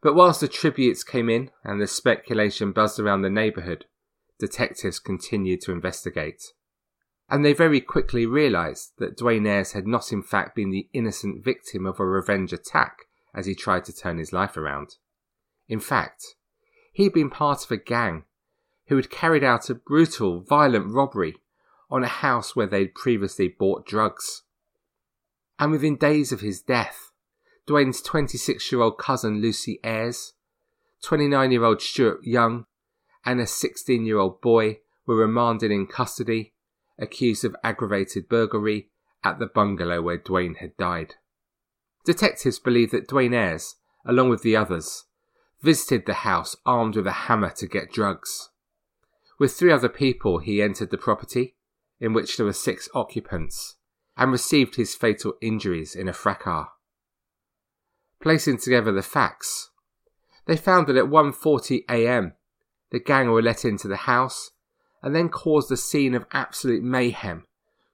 But 0.00 0.14
whilst 0.14 0.40
the 0.40 0.48
tributes 0.48 1.02
came 1.02 1.28
in 1.28 1.50
and 1.64 1.80
the 1.80 1.88
speculation 1.88 2.70
buzzed 2.70 3.00
around 3.00 3.22
the 3.22 3.30
neighbourhood, 3.30 3.86
detectives 4.38 5.00
continued 5.00 5.60
to 5.62 5.72
investigate. 5.72 6.52
And 7.28 7.44
they 7.44 7.52
very 7.52 7.80
quickly 7.80 8.26
realised 8.26 8.92
that 8.98 9.18
Dwayne 9.18 9.48
Ayres 9.48 9.72
had 9.72 9.88
not 9.88 10.12
in 10.12 10.22
fact 10.22 10.54
been 10.54 10.70
the 10.70 10.88
innocent 10.92 11.44
victim 11.44 11.84
of 11.84 11.98
a 11.98 12.06
revenge 12.06 12.52
attack 12.52 13.06
as 13.34 13.46
he 13.46 13.56
tried 13.56 13.84
to 13.86 13.92
turn 13.92 14.18
his 14.18 14.32
life 14.32 14.56
around. 14.56 14.96
In 15.68 15.80
fact, 15.80 16.35
he 16.96 17.04
had 17.04 17.12
been 17.12 17.28
part 17.28 17.62
of 17.62 17.70
a 17.70 17.76
gang 17.76 18.24
who 18.86 18.96
had 18.96 19.10
carried 19.10 19.44
out 19.44 19.68
a 19.68 19.74
brutal, 19.74 20.40
violent 20.40 20.90
robbery 20.90 21.36
on 21.90 22.02
a 22.02 22.08
house 22.08 22.56
where 22.56 22.66
they'd 22.66 22.94
previously 22.94 23.48
bought 23.48 23.84
drugs. 23.84 24.44
And 25.58 25.72
within 25.72 25.96
days 25.96 26.32
of 26.32 26.40
his 26.40 26.62
death, 26.62 27.12
Dwayne's 27.68 28.00
26 28.00 28.72
year 28.72 28.80
old 28.80 28.96
cousin 28.96 29.42
Lucy 29.42 29.78
Ayres, 29.84 30.32
29 31.02 31.50
year 31.50 31.64
old 31.64 31.82
Stuart 31.82 32.20
Young, 32.24 32.64
and 33.26 33.42
a 33.42 33.46
16 33.46 34.06
year 34.06 34.16
old 34.16 34.40
boy 34.40 34.78
were 35.06 35.16
remanded 35.16 35.70
in 35.70 35.86
custody, 35.86 36.54
accused 36.98 37.44
of 37.44 37.54
aggravated 37.62 38.26
burglary 38.26 38.88
at 39.22 39.38
the 39.38 39.46
bungalow 39.46 40.00
where 40.00 40.16
Dwayne 40.16 40.56
had 40.60 40.74
died. 40.78 41.16
Detectives 42.06 42.58
believe 42.58 42.90
that 42.92 43.06
Dwayne 43.06 43.34
Ayres, 43.34 43.74
along 44.06 44.30
with 44.30 44.40
the 44.40 44.56
others, 44.56 45.04
visited 45.66 46.06
the 46.06 46.22
house 46.22 46.54
armed 46.64 46.94
with 46.94 47.08
a 47.08 47.26
hammer 47.26 47.50
to 47.50 47.66
get 47.66 47.90
drugs. 47.90 48.50
With 49.36 49.52
three 49.52 49.72
other 49.72 49.88
people, 49.88 50.38
he 50.38 50.62
entered 50.62 50.90
the 50.90 50.96
property, 50.96 51.56
in 51.98 52.12
which 52.12 52.36
there 52.36 52.46
were 52.46 52.52
six 52.52 52.88
occupants, 52.94 53.74
and 54.16 54.30
received 54.30 54.76
his 54.76 54.94
fatal 54.94 55.34
injuries 55.42 55.96
in 55.96 56.06
a 56.06 56.12
fracas. 56.12 56.66
Placing 58.22 58.58
together 58.58 58.92
the 58.92 59.02
facts, 59.02 59.70
they 60.44 60.56
found 60.56 60.86
that 60.86 60.96
at 60.96 61.06
1:40 61.06 61.80
a.m. 61.90 62.34
The 62.90 63.00
gang 63.00 63.28
were 63.30 63.42
let 63.42 63.64
into 63.64 63.88
the 63.88 64.06
house 64.12 64.52
and 65.02 65.16
then 65.16 65.28
caused 65.28 65.72
a 65.72 65.76
scene 65.76 66.14
of 66.14 66.26
absolute 66.30 66.84
mayhem, 66.84 67.44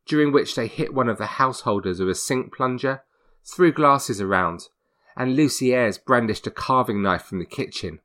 during 0.04 0.30
which 0.30 0.56
they 0.56 0.66
hit 0.66 0.92
one 0.92 1.08
of 1.08 1.16
the 1.16 1.40
householders 1.40 2.00
with 2.00 2.10
a 2.10 2.14
sink 2.14 2.54
plunger, 2.54 3.02
threw 3.42 3.72
glasses 3.72 4.20
around, 4.20 4.68
and 5.16 5.36
Lucy 5.36 5.74
Ayres 5.74 5.98
brandished 5.98 6.46
a 6.46 6.50
carving 6.50 7.02
knife 7.02 7.22
from 7.22 7.38
the 7.38 7.46
kitchen. 7.46 8.00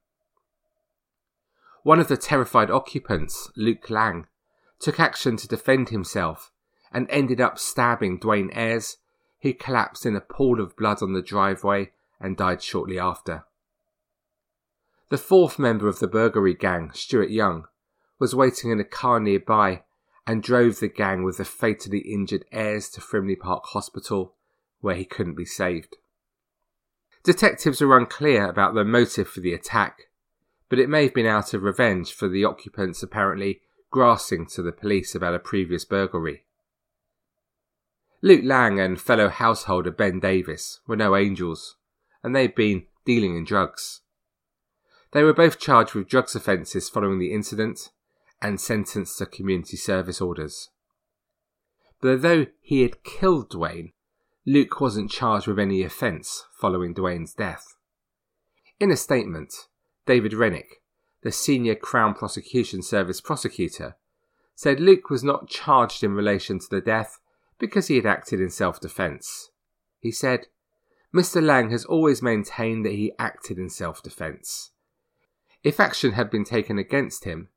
One 1.84 2.00
of 2.00 2.08
the 2.08 2.18
terrified 2.18 2.70
occupants, 2.70 3.50
Luke 3.56 3.90
Lang, 3.90 4.28
took 4.80 5.00
action 5.00 5.38
to 5.38 5.48
defend 5.48 5.90
himself 5.90 6.52
and 6.92 7.10
ended 7.10 7.42
up 7.42 7.58
stabbing 7.58 8.20
Dwayne 8.20 8.50
Ayres, 8.56 8.98
who 9.42 9.54
collapsed 9.54 10.06
in 10.06 10.16
a 10.16 10.22
pool 10.22 10.60
of 10.60 10.76
blood 10.76 11.02
on 11.02 11.14
the 11.14 11.22
driveway 11.22 11.92
and 12.20 12.36
died 12.36 12.62
shortly 12.62 13.00
after. 13.00 13.46
The 15.10 15.18
fourth 15.18 15.58
member 15.58 15.88
of 15.88 16.00
the 16.00 16.08
burglary 16.08 16.54
gang, 16.54 16.92
Stuart 16.94 17.30
Young, 17.30 17.66
was 18.20 18.36
waiting 18.36 18.72
in 18.72 18.80
a 18.80 18.84
car 18.84 19.20
nearby 19.20 19.84
and 20.26 20.44
drove 20.44 20.80
the 20.80 20.90
gang 20.90 21.24
with 21.24 21.38
the 21.38 21.46
fatally 21.46 22.00
injured 22.00 22.44
Ayres 22.52 22.90
to 22.90 23.02
Frimley 23.02 23.38
Park 23.40 23.64
Hospital, 23.68 24.34
where 24.82 24.96
he 24.96 25.06
couldn't 25.06 25.36
be 25.36 25.46
saved. 25.46 25.96
Detectives 27.28 27.82
are 27.82 27.98
unclear 27.98 28.48
about 28.48 28.74
the 28.74 28.86
motive 28.86 29.28
for 29.28 29.42
the 29.42 29.54
attack, 29.54 30.04
but 30.70 30.80
it 30.80 30.88
may 30.88 31.04
have 31.04 31.14
been 31.14 31.26
out 31.26 31.54
of 31.54 31.62
revenge 31.62 32.14
for 32.14 32.30
the 32.30 32.46
occupants 32.46 33.04
apparently 33.04 33.60
grassing 33.92 34.46
to 34.46 34.62
the 34.62 34.72
police 34.72 35.14
about 35.14 35.36
a 35.36 35.40
previous 35.40 35.84
burglary. 35.84 36.46
Luke 38.22 38.46
Lang 38.46 38.80
and 38.80 39.02
fellow 39.02 39.28
householder 39.28 39.92
Ben 39.92 40.22
Davis 40.22 40.80
were 40.88 40.96
no 40.96 41.18
angels, 41.18 41.76
and 42.24 42.34
they'd 42.34 42.56
been 42.56 42.86
dealing 43.04 43.36
in 43.36 43.44
drugs. 43.44 44.04
They 45.12 45.24
were 45.24 45.34
both 45.34 45.60
charged 45.60 45.96
with 45.96 46.08
drugs 46.08 46.34
offences 46.34 46.88
following 46.88 47.20
the 47.20 47.34
incident 47.34 47.90
and 48.42 48.58
sentenced 48.58 49.18
to 49.18 49.26
community 49.26 49.76
service 49.76 50.22
orders. 50.22 50.70
But 52.00 52.12
although 52.12 52.46
he 52.62 52.84
had 52.84 53.04
killed 53.04 53.52
Dwayne, 53.52 53.92
Luke 54.50 54.80
wasn't 54.80 55.12
charged 55.12 55.46
with 55.46 55.60
any 55.60 55.84
offence 55.84 56.46
following 56.54 56.94
Dwayne's 56.94 57.34
death. 57.34 57.76
In 58.80 58.90
a 58.92 58.96
statement, 58.96 59.68
David 60.06 60.34
Rennick, 60.34 60.82
the 61.22 61.34
senior 61.34 61.76
Crown 61.76 62.14
Prosecution 62.14 62.82
Service 62.82 63.20
prosecutor, 63.20 63.98
said 64.56 64.80
Luke 64.80 65.10
was 65.10 65.22
not 65.22 65.50
charged 65.50 66.02
in 66.02 66.14
relation 66.14 66.60
to 66.60 66.70
the 66.70 66.80
death 66.80 67.20
because 67.60 67.88
he 67.88 67.98
had 67.98 68.06
acted 68.06 68.40
in 68.40 68.50
self 68.50 68.80
defence. 68.80 69.50
He 70.00 70.14
said, 70.14 70.48
Mr. 71.14 71.44
Lang 71.44 71.70
has 71.72 71.84
always 71.84 72.22
maintained 72.22 72.86
that 72.86 72.94
he 72.94 73.12
acted 73.20 73.60
in 73.60 73.70
self 73.70 74.02
defence. 74.02 74.72
If 75.62 75.78
action 75.78 76.14
had 76.14 76.32
been 76.32 76.46
taken 76.46 76.80
against 76.80 77.26
him, 77.26 77.50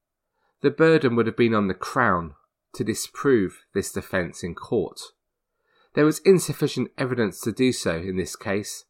the 0.61 0.73
burden 0.73 1.15
would 1.15 1.27
have 1.29 1.37
been 1.37 1.55
on 1.55 1.69
the 1.69 1.75
Crown 1.75 2.35
to 2.73 2.83
disprove 2.83 3.61
this 3.75 3.93
defence 3.93 4.43
in 4.43 4.57
court. 4.57 5.01
There 5.95 6.05
was 6.05 6.21
insufficient 6.21 6.91
evidence 6.97 7.41
to 7.41 7.53
do 7.53 7.73
so 7.73 7.97
in 7.97 8.17
this 8.17 8.37
case, 8.37 8.85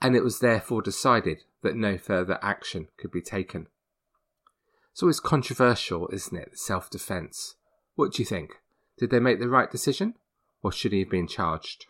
and 0.00 0.16
it 0.16 0.24
was 0.24 0.40
therefore 0.40 0.82
decided 0.82 1.44
that 1.62 1.76
no 1.76 1.96
further 1.96 2.38
action 2.42 2.88
could 2.96 3.10
be 3.10 3.22
taken. 3.22 3.68
So 4.92 5.08
It's 5.08 5.20
controversial, 5.20 6.08
isn't 6.12 6.36
it, 6.36 6.58
self 6.58 6.90
defence? 6.90 7.56
What 7.94 8.12
do 8.12 8.22
you 8.22 8.26
think? 8.26 8.60
Did 8.98 9.10
they 9.10 9.20
make 9.20 9.38
the 9.38 9.48
right 9.48 9.70
decision, 9.70 10.14
or 10.62 10.72
should 10.72 10.92
he 10.92 11.00
have 11.00 11.10
been 11.10 11.28
charged? 11.28 11.86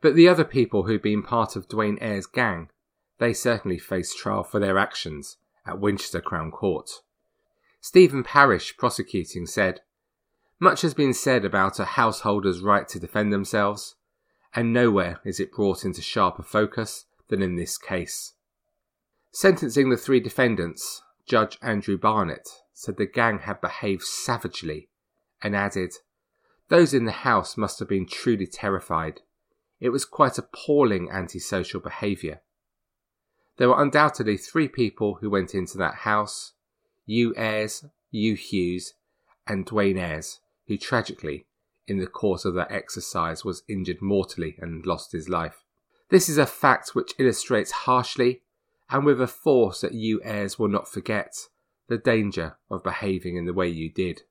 But 0.00 0.14
the 0.14 0.28
other 0.28 0.44
people 0.44 0.84
who'd 0.84 1.02
been 1.02 1.22
part 1.22 1.54
of 1.54 1.68
Dwayne 1.68 1.98
Ayres' 2.00 2.26
gang, 2.26 2.70
they 3.18 3.32
certainly 3.32 3.78
faced 3.78 4.18
trial 4.18 4.42
for 4.42 4.58
their 4.58 4.78
actions 4.78 5.36
at 5.64 5.78
Winchester 5.78 6.20
Crown 6.20 6.50
Court. 6.50 6.90
Stephen 7.80 8.24
Parrish, 8.24 8.76
prosecuting, 8.76 9.46
said, 9.46 9.80
Much 10.62 10.82
has 10.82 10.94
been 10.94 11.12
said 11.12 11.44
about 11.44 11.80
a 11.80 11.84
householder's 11.84 12.60
right 12.60 12.86
to 12.86 13.00
defend 13.00 13.32
themselves, 13.32 13.96
and 14.54 14.72
nowhere 14.72 15.18
is 15.24 15.40
it 15.40 15.50
brought 15.50 15.84
into 15.84 16.00
sharper 16.00 16.44
focus 16.44 17.06
than 17.26 17.42
in 17.42 17.56
this 17.56 17.76
case. 17.76 18.34
Sentencing 19.32 19.90
the 19.90 19.96
three 19.96 20.20
defendants, 20.20 21.02
Judge 21.26 21.58
Andrew 21.62 21.98
Barnett 21.98 22.46
said 22.72 22.96
the 22.96 23.06
gang 23.06 23.40
had 23.40 23.60
behaved 23.60 24.04
savagely 24.04 24.88
and 25.42 25.56
added, 25.56 25.94
Those 26.68 26.94
in 26.94 27.06
the 27.06 27.10
house 27.10 27.56
must 27.56 27.80
have 27.80 27.88
been 27.88 28.06
truly 28.06 28.46
terrified. 28.46 29.22
It 29.80 29.88
was 29.88 30.04
quite 30.04 30.38
appalling 30.38 31.10
antisocial 31.10 31.80
behaviour. 31.80 32.40
There 33.56 33.68
were 33.68 33.82
undoubtedly 33.82 34.36
three 34.36 34.68
people 34.68 35.14
who 35.14 35.28
went 35.28 35.56
into 35.56 35.76
that 35.78 36.06
house 36.06 36.52
you 37.04 37.34
Ayres, 37.36 37.84
you 38.12 38.36
Hughes, 38.36 38.94
and 39.44 39.66
Dwayne 39.66 39.98
Ayres, 39.98 40.38
who 40.66 40.76
tragically, 40.76 41.46
in 41.86 41.98
the 41.98 42.06
course 42.06 42.44
of 42.44 42.54
that 42.54 42.70
exercise, 42.70 43.44
was 43.44 43.62
injured 43.68 44.00
mortally 44.00 44.56
and 44.60 44.86
lost 44.86 45.12
his 45.12 45.28
life. 45.28 45.64
This 46.10 46.28
is 46.28 46.38
a 46.38 46.46
fact 46.46 46.94
which 46.94 47.14
illustrates 47.18 47.70
harshly 47.70 48.42
and 48.90 49.04
with 49.04 49.20
a 49.20 49.26
force 49.26 49.80
that 49.80 49.94
you 49.94 50.20
Ayres 50.22 50.58
will 50.58 50.68
not 50.68 50.86
forget 50.86 51.34
the 51.88 51.98
danger 51.98 52.56
of 52.70 52.84
behaving 52.84 53.36
in 53.36 53.46
the 53.46 53.54
way 53.54 53.68
you 53.68 53.90
did. 53.90 54.22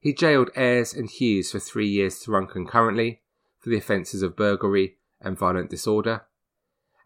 He 0.00 0.12
jailed 0.12 0.50
Ayres 0.54 0.92
and 0.92 1.10
Hughes 1.10 1.52
for 1.52 1.58
three 1.58 1.88
years 1.88 2.18
to 2.20 2.30
run 2.30 2.46
concurrently 2.46 3.22
for 3.58 3.70
the 3.70 3.76
offences 3.76 4.22
of 4.22 4.36
burglary 4.36 4.98
and 5.20 5.38
violent 5.38 5.70
disorder, 5.70 6.26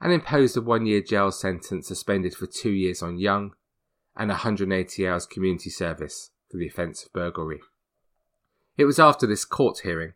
and 0.01 0.13
imposed 0.13 0.57
a 0.57 0.61
one 0.61 0.87
year 0.87 1.01
jail 1.01 1.31
sentence 1.31 1.89
suspended 1.89 2.35
for 2.35 2.47
two 2.47 2.71
years 2.71 3.03
on 3.03 3.19
Young 3.19 3.55
and 4.17 4.29
180 4.29 5.07
hours 5.07 5.27
community 5.27 5.71
service 5.71 6.31
for 6.51 6.57
the 6.57 6.67
offence 6.67 7.05
of 7.05 7.13
burglary. 7.13 7.61
It 8.77 8.85
was 8.85 8.99
after 8.99 9.27
this 9.27 9.45
court 9.45 9.81
hearing 9.81 10.15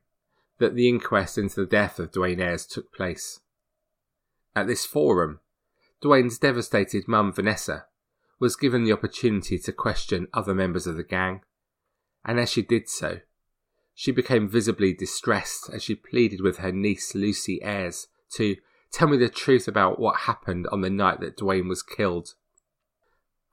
that 0.58 0.74
the 0.74 0.88
inquest 0.88 1.38
into 1.38 1.56
the 1.56 1.66
death 1.66 1.98
of 1.98 2.12
Dwayne 2.12 2.40
Ayres 2.40 2.66
took 2.66 2.92
place. 2.92 3.40
At 4.56 4.66
this 4.66 4.84
forum, 4.84 5.40
Dwayne's 6.02 6.38
devastated 6.38 7.08
mum, 7.08 7.32
Vanessa, 7.32 7.86
was 8.38 8.56
given 8.56 8.84
the 8.84 8.92
opportunity 8.92 9.58
to 9.58 9.72
question 9.72 10.28
other 10.32 10.54
members 10.54 10.86
of 10.86 10.96
the 10.96 11.04
gang, 11.04 11.42
and 12.24 12.38
as 12.38 12.50
she 12.50 12.62
did 12.62 12.88
so, 12.88 13.20
she 13.94 14.10
became 14.10 14.48
visibly 14.48 14.92
distressed 14.92 15.70
as 15.72 15.82
she 15.82 15.94
pleaded 15.94 16.40
with 16.40 16.58
her 16.58 16.72
niece 16.72 17.14
Lucy 17.14 17.62
Ayres 17.62 18.08
to 18.32 18.56
tell 18.90 19.08
me 19.08 19.16
the 19.16 19.28
truth 19.28 19.68
about 19.68 19.98
what 19.98 20.20
happened 20.20 20.66
on 20.72 20.80
the 20.80 20.90
night 20.90 21.20
that 21.20 21.36
Dwayne 21.36 21.68
was 21.68 21.82
killed. 21.82 22.34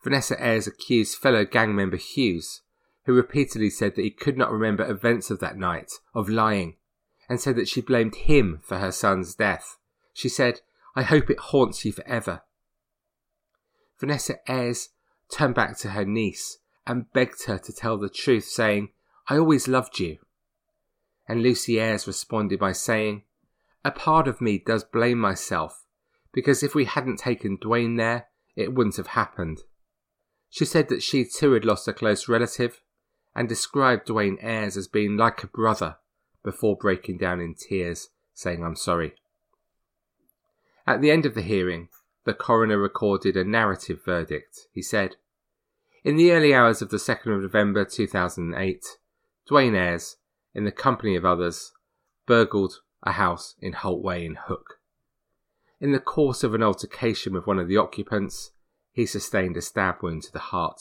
Vanessa 0.04 0.42
Ayres 0.42 0.68
accused 0.68 1.18
fellow 1.18 1.46
gang 1.46 1.76
member 1.76 1.98
Hughes, 1.98 2.62
who 3.06 3.14
repeatedly 3.14 3.70
said 3.70 3.96
that 3.96 4.04
he 4.04 4.12
could 4.12 4.38
not 4.38 4.52
remember 4.52 4.90
events 4.90 5.32
of 5.32 5.40
that 5.40 5.58
night, 5.58 5.92
of 6.14 6.30
lying, 6.30 6.76
and 7.28 7.40
said 7.40 7.56
that 7.56 7.68
she 7.68 7.82
blamed 7.82 8.16
him 8.16 8.60
for 8.64 8.78
her 8.78 8.92
son's 8.92 9.36
death. 9.36 9.78
She 10.14 10.30
said, 10.30 10.62
I 10.96 11.04
hope 11.04 11.30
it 11.30 11.40
haunts 11.40 11.86
you 11.86 11.92
forever. 11.92 12.42
Vanessa 14.00 14.36
Ayres 14.48 14.90
turned 15.32 15.56
back 15.56 15.78
to 15.78 15.92
her 15.92 16.06
niece 16.06 16.58
and 16.86 17.12
begged 17.14 17.46
her 17.46 17.58
to 17.58 17.74
tell 17.74 17.98
the 17.98 18.10
truth, 18.10 18.46
saying, 18.46 18.90
I 19.28 19.38
always 19.38 19.68
loved 19.68 20.00
you. 20.00 20.18
And 21.28 21.42
Lucy 21.42 21.80
Ayres 21.80 22.08
responded 22.08 22.60
by 22.60 22.74
saying, 22.74 23.24
A 23.86 23.92
part 23.92 24.28
of 24.28 24.42
me 24.42 24.58
does 24.58 24.84
blame 24.84 25.20
myself, 25.20 25.86
because 26.34 26.64
if 26.64 26.76
we 26.76 26.86
hadn't 26.86 27.18
taken 27.18 27.58
Dwayne 27.58 27.98
there, 27.98 28.28
it 28.56 28.74
wouldn't 28.74 28.98
have 28.98 29.08
happened. 29.08 29.62
She 30.50 30.66
said 30.66 30.90
that 30.90 31.04
she 31.04 31.24
too 31.24 31.54
had 31.54 31.64
lost 31.64 31.88
a 31.88 31.94
close 31.94 32.28
relative 32.28 32.82
and 33.36 33.48
described 33.48 34.08
Dwayne 34.08 34.38
Ayres 34.42 34.78
as 34.78 34.88
being 34.88 35.18
like 35.18 35.44
a 35.44 35.48
brother 35.48 35.98
before 36.44 36.76
breaking 36.76 37.18
down 37.18 37.40
in 37.40 37.56
tears, 37.56 38.10
saying, 38.34 38.64
I'm 38.64 38.76
sorry. 38.76 39.14
At 40.86 41.02
the 41.02 41.12
end 41.12 41.26
of 41.26 41.36
the 41.36 41.42
hearing, 41.42 41.90
the 42.26 42.34
coroner 42.34 42.78
recorded 42.78 43.38
a 43.38 43.44
narrative 43.44 44.04
verdict. 44.04 44.68
He 44.72 44.82
said, 44.82 45.16
In 46.04 46.18
the 46.18 46.32
early 46.32 46.54
hours 46.54 46.82
of 46.82 46.90
the 46.90 46.98
2nd 46.98 47.36
of 47.36 47.42
November 47.42 47.86
2008, 47.86 48.86
Dwayne 49.50 49.76
Ayres, 49.76 50.18
in 50.54 50.66
the 50.66 50.72
company 50.72 51.16
of 51.16 51.26
others, 51.26 51.72
burgled 52.26 52.82
a 53.04 53.14
house 53.14 53.56
in 53.60 53.74
Holt 53.74 54.04
Way 54.04 54.26
in 54.26 54.36
Hook. 54.36 54.80
In 55.80 55.92
the 55.92 56.00
course 56.00 56.44
of 56.44 56.54
an 56.54 56.62
altercation 56.62 57.34
with 57.34 57.48
one 57.48 57.58
of 57.58 57.68
the 57.68 57.78
occupants, 57.78 58.52
he 58.92 59.06
sustained 59.06 59.58
a 59.58 59.62
stab 59.62 60.04
wound 60.04 60.24
to 60.24 60.32
the 60.32 60.40
heart. 60.40 60.80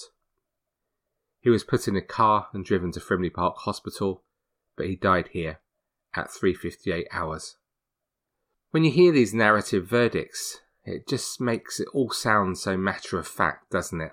He 1.41 1.51
was 1.51 1.65
put 1.65 1.89
in 1.89 1.97
a 1.97 2.03
car 2.03 2.49
and 2.53 2.65
driven 2.65 2.93
to 2.93 3.01
Frimley 3.01 3.31
Park 3.31 3.57
Hospital, 3.59 4.23
but 4.77 4.87
he 4.87 4.97
died 4.97 5.29
here 5.29 5.61
at 6.15 6.31
3:58 6.31 7.07
hours. 7.11 7.57
When 8.71 8.85
you 8.85 8.91
hear 8.91 9.11
these 9.11 9.35
narrative 9.35 9.87
verdicts, 9.87 10.61
it 10.85 11.09
just 11.09 11.41
makes 11.41 11.81
it 11.81 11.89
all 11.93 12.11
sound 12.11 12.59
so 12.59 12.77
matter 12.77 13.19
of 13.19 13.27
fact, 13.27 13.71
doesn't 13.71 14.01
it? 14.01 14.13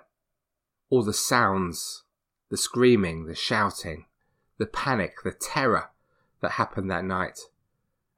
All 0.90 1.04
the 1.04 1.14
sounds, 1.14 2.04
the 2.50 2.58
screaming, 2.58 3.26
the 3.26 3.36
shouting, 3.36 4.06
the 4.58 4.66
panic, 4.66 5.18
the 5.24 5.32
terror 5.32 5.92
that 6.42 6.52
happened 6.52 6.90
that 6.90 7.06
night, 7.06 7.40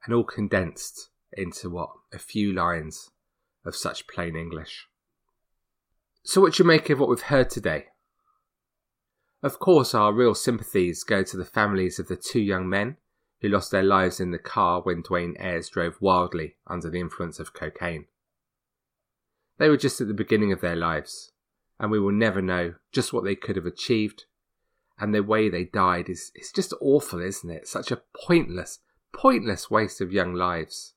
and 0.04 0.14
all 0.14 0.24
condensed 0.24 1.10
into 1.32 1.68
what? 1.68 1.90
A 2.12 2.18
few 2.18 2.52
lines 2.52 3.10
of 3.64 3.76
such 3.76 4.06
plain 4.06 4.36
English. 4.36 4.88
So, 6.22 6.40
what 6.40 6.54
do 6.54 6.62
you 6.62 6.66
make 6.66 6.90
of 6.90 6.98
what 6.98 7.08
we've 7.08 7.20
heard 7.20 7.50
today? 7.50 7.89
Of 9.42 9.58
course, 9.58 9.94
our 9.94 10.12
real 10.12 10.34
sympathies 10.34 11.02
go 11.02 11.22
to 11.22 11.36
the 11.36 11.44
families 11.44 11.98
of 11.98 12.08
the 12.08 12.16
two 12.16 12.40
young 12.40 12.68
men 12.68 12.98
who 13.40 13.48
lost 13.48 13.70
their 13.70 13.82
lives 13.82 14.20
in 14.20 14.32
the 14.32 14.38
car 14.38 14.82
when 14.82 15.02
Dwayne 15.02 15.34
Ayres 15.38 15.70
drove 15.70 15.96
wildly 16.00 16.56
under 16.66 16.90
the 16.90 17.00
influence 17.00 17.40
of 17.40 17.54
cocaine. 17.54 18.06
They 19.56 19.70
were 19.70 19.78
just 19.78 20.00
at 20.00 20.08
the 20.08 20.14
beginning 20.14 20.52
of 20.52 20.60
their 20.60 20.76
lives, 20.76 21.32
and 21.78 21.90
we 21.90 21.98
will 21.98 22.12
never 22.12 22.42
know 22.42 22.74
just 22.92 23.12
what 23.12 23.24
they 23.24 23.34
could 23.34 23.56
have 23.56 23.66
achieved. 23.66 24.24
And 24.98 25.14
the 25.14 25.22
way 25.22 25.48
they 25.48 25.64
died 25.64 26.10
is 26.10 26.30
it's 26.34 26.52
just 26.52 26.74
awful, 26.80 27.22
isn't 27.22 27.50
it? 27.50 27.66
Such 27.66 27.90
a 27.90 28.02
pointless, 28.14 28.80
pointless 29.14 29.70
waste 29.70 30.02
of 30.02 30.12
young 30.12 30.34
lives. 30.34 30.92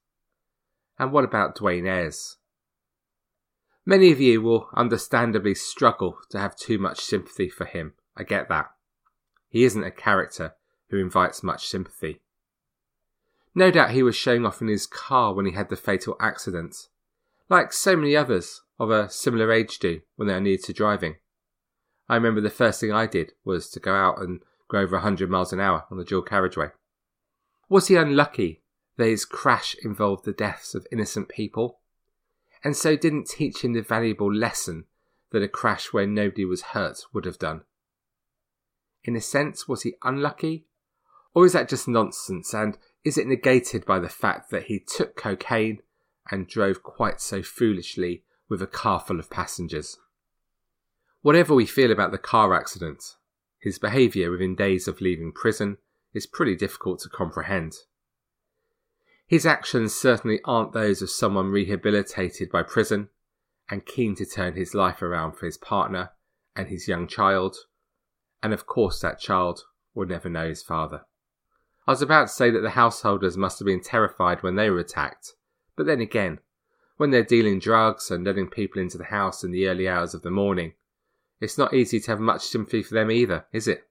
And 0.99 1.13
what 1.13 1.23
about 1.23 1.57
Dwayne 1.57 1.87
Ayres? 1.87 2.37
Many 3.85 4.11
of 4.11 4.19
you 4.19 4.41
will 4.41 4.69
understandably 4.73 5.55
struggle 5.55 6.17
to 6.29 6.39
have 6.39 6.57
too 6.57 6.77
much 6.77 6.99
sympathy 7.01 7.47
for 7.49 7.65
him. 7.65 7.93
I 8.15 8.23
get 8.23 8.49
that. 8.49 8.71
He 9.49 9.63
isn't 9.63 9.83
a 9.83 9.91
character 9.91 10.55
who 10.89 10.99
invites 10.99 11.43
much 11.43 11.67
sympathy. 11.67 12.21
No 13.55 13.71
doubt 13.71 13.91
he 13.91 14.03
was 14.03 14.15
showing 14.15 14.45
off 14.45 14.61
in 14.61 14.67
his 14.67 14.87
car 14.87 15.33
when 15.33 15.45
he 15.45 15.51
had 15.51 15.69
the 15.69 15.75
fatal 15.75 16.15
accident, 16.19 16.87
like 17.49 17.71
so 17.71 17.95
many 17.95 18.15
others 18.15 18.61
of 18.79 18.89
a 18.89 19.09
similar 19.09 19.51
age 19.51 19.79
do 19.79 20.01
when 20.15 20.27
they 20.27 20.33
are 20.33 20.41
new 20.41 20.57
to 20.57 20.73
driving. 20.73 21.15
I 22.09 22.15
remember 22.15 22.41
the 22.41 22.49
first 22.49 22.79
thing 22.79 22.91
I 22.91 23.07
did 23.07 23.33
was 23.45 23.69
to 23.71 23.79
go 23.79 23.93
out 23.93 24.19
and 24.19 24.41
go 24.67 24.79
over 24.79 24.95
100 24.95 25.29
miles 25.29 25.53
an 25.53 25.59
hour 25.59 25.85
on 25.91 25.97
the 25.97 26.03
dual 26.03 26.23
carriageway. 26.23 26.69
Was 27.69 27.87
he 27.87 27.95
unlucky 27.95 28.63
that 28.97 29.07
his 29.07 29.25
crash 29.25 29.75
involved 29.83 30.25
the 30.25 30.33
deaths 30.33 30.75
of 30.75 30.87
innocent 30.91 31.29
people? 31.29 31.79
and 32.63 32.75
so 32.75 32.95
didn't 32.95 33.27
teach 33.27 33.63
him 33.63 33.73
the 33.73 33.81
valuable 33.81 34.33
lesson 34.33 34.85
that 35.31 35.43
a 35.43 35.47
crash 35.47 35.91
where 35.91 36.07
nobody 36.07 36.45
was 36.45 36.61
hurt 36.61 36.99
would 37.11 37.25
have 37.25 37.37
done. 37.37 37.61
In 39.03 39.15
a 39.15 39.21
sense, 39.21 39.67
was 39.67 39.83
he 39.83 39.95
unlucky? 40.03 40.65
Or 41.33 41.45
is 41.45 41.53
that 41.53 41.69
just 41.69 41.87
nonsense, 41.87 42.53
and 42.53 42.77
is 43.03 43.17
it 43.17 43.27
negated 43.27 43.85
by 43.85 43.99
the 43.99 44.09
fact 44.09 44.49
that 44.51 44.65
he 44.65 44.79
took 44.79 45.15
cocaine 45.15 45.79
and 46.31 46.47
drove 46.47 46.83
quite 46.83 47.19
so 47.19 47.41
foolishly 47.43 48.23
with 48.47 48.61
a 48.61 48.67
car 48.67 48.99
full 48.99 49.19
of 49.19 49.29
passengers? 49.29 49.97
Whatever 51.21 51.53
we 51.53 51.65
feel 51.65 51.91
about 51.91 52.11
the 52.11 52.17
car 52.17 52.53
accident, 52.53 53.03
his 53.59 53.79
behaviour 53.79 54.29
within 54.29 54.55
days 54.55 54.87
of 54.87 55.01
leaving 55.01 55.31
prison 55.31 55.77
is 56.13 56.27
pretty 56.27 56.55
difficult 56.55 56.99
to 56.99 57.09
comprehend. 57.09 57.73
His 59.25 59.45
actions 59.45 59.95
certainly 59.95 60.41
aren't 60.45 60.73
those 60.73 61.01
of 61.01 61.09
someone 61.09 61.47
rehabilitated 61.47 62.51
by 62.51 62.63
prison 62.63 63.09
and 63.69 63.85
keen 63.85 64.15
to 64.15 64.25
turn 64.25 64.55
his 64.55 64.75
life 64.75 65.01
around 65.01 65.33
for 65.33 65.45
his 65.45 65.57
partner 65.57 66.11
and 66.55 66.67
his 66.67 66.87
young 66.87 67.07
child. 67.07 67.55
And 68.43 68.53
of 68.53 68.67
course, 68.67 68.99
that 68.99 69.19
child 69.19 69.63
will 69.95 70.05
never 70.05 70.29
know 70.29 70.49
his 70.49 70.61
father. 70.61 71.05
I 71.87 71.91
was 71.91 72.01
about 72.01 72.27
to 72.27 72.33
say 72.33 72.51
that 72.51 72.59
the 72.59 72.71
householders 72.71 73.37
must 73.37 73.57
have 73.59 73.65
been 73.65 73.81
terrified 73.81 74.43
when 74.43 74.55
they 74.55 74.69
were 74.69 74.79
attacked, 74.79 75.33
but 75.75 75.85
then 75.85 76.01
again, 76.01 76.39
when 76.97 77.09
they're 77.09 77.23
dealing 77.23 77.59
drugs 77.59 78.11
and 78.11 78.25
letting 78.25 78.49
people 78.49 78.81
into 78.81 78.97
the 78.97 79.05
house 79.05 79.43
in 79.43 79.51
the 79.51 79.67
early 79.67 79.87
hours 79.87 80.13
of 80.13 80.21
the 80.21 80.29
morning, 80.29 80.73
it's 81.41 81.57
not 81.57 81.73
easy 81.73 81.99
to 82.01 82.11
have 82.11 82.19
much 82.19 82.41
sympathy 82.41 82.83
for 82.83 82.93
them 82.93 83.09
either, 83.09 83.45
is 83.51 83.67
it? 83.67 83.87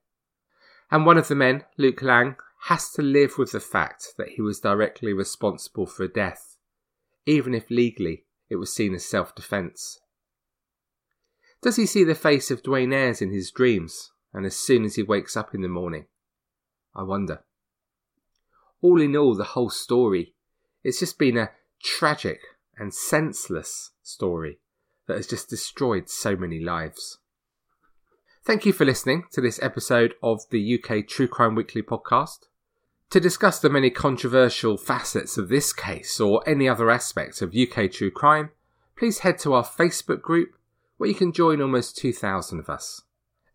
And 0.89 1.05
one 1.05 1.17
of 1.17 1.27
the 1.27 1.35
men, 1.35 1.65
Luke 1.77 2.01
Lang, 2.01 2.35
has 2.65 2.91
to 2.91 3.01
live 3.01 3.37
with 3.37 3.51
the 3.51 3.59
fact 3.59 4.13
that 4.17 4.29
he 4.29 4.41
was 4.41 4.59
directly 4.59 5.13
responsible 5.13 5.85
for 5.85 6.03
a 6.03 6.07
death, 6.07 6.57
even 7.25 7.53
if 7.53 7.69
legally 7.69 8.25
it 8.49 8.55
was 8.55 8.73
seen 8.73 8.93
as 8.93 9.05
self 9.05 9.35
defence. 9.35 9.99
Does 11.61 11.75
he 11.75 11.85
see 11.85 12.03
the 12.03 12.15
face 12.15 12.51
of 12.51 12.63
Dwayne 12.63 12.93
Ayres 12.93 13.21
in 13.21 13.31
his 13.31 13.51
dreams, 13.51 14.12
and 14.33 14.45
as 14.45 14.55
soon 14.55 14.85
as 14.85 14.95
he 14.95 15.03
wakes 15.03 15.37
up 15.37 15.53
in 15.53 15.61
the 15.61 15.67
morning? 15.67 16.05
I 16.95 17.03
wonder. 17.03 17.43
All 18.81 19.01
in 19.01 19.15
all, 19.15 19.35
the 19.35 19.43
whole 19.43 19.69
story, 19.69 20.33
it's 20.83 20.99
just 20.99 21.17
been 21.17 21.37
a 21.37 21.51
tragic 21.81 22.39
and 22.77 22.93
senseless 22.93 23.91
story 24.01 24.59
that 25.07 25.17
has 25.17 25.27
just 25.27 25.49
destroyed 25.49 26.09
so 26.09 26.35
many 26.35 26.59
lives. 26.59 27.19
Thank 28.43 28.65
you 28.65 28.73
for 28.73 28.83
listening 28.83 29.23
to 29.31 29.41
this 29.41 29.61
episode 29.61 30.15
of 30.21 30.41
the 30.49 30.77
UK 30.77 31.07
True 31.07 31.27
Crime 31.27 31.55
Weekly 31.55 31.81
podcast. 31.81 32.47
To 33.11 33.19
discuss 33.19 33.59
the 33.59 33.69
many 33.69 33.89
controversial 33.89 34.75
facets 34.75 35.37
of 35.37 35.47
this 35.47 35.71
case 35.71 36.19
or 36.19 36.43
any 36.49 36.67
other 36.67 36.89
aspect 36.89 37.41
of 37.41 37.55
UK 37.55 37.91
true 37.91 38.09
crime, 38.09 38.49
please 38.97 39.19
head 39.19 39.37
to 39.39 39.53
our 39.53 39.63
Facebook 39.63 40.21
group 40.21 40.55
where 40.97 41.07
you 41.07 41.15
can 41.15 41.31
join 41.31 41.61
almost 41.61 41.95
2,000 41.97 42.59
of 42.59 42.69
us. 42.69 43.03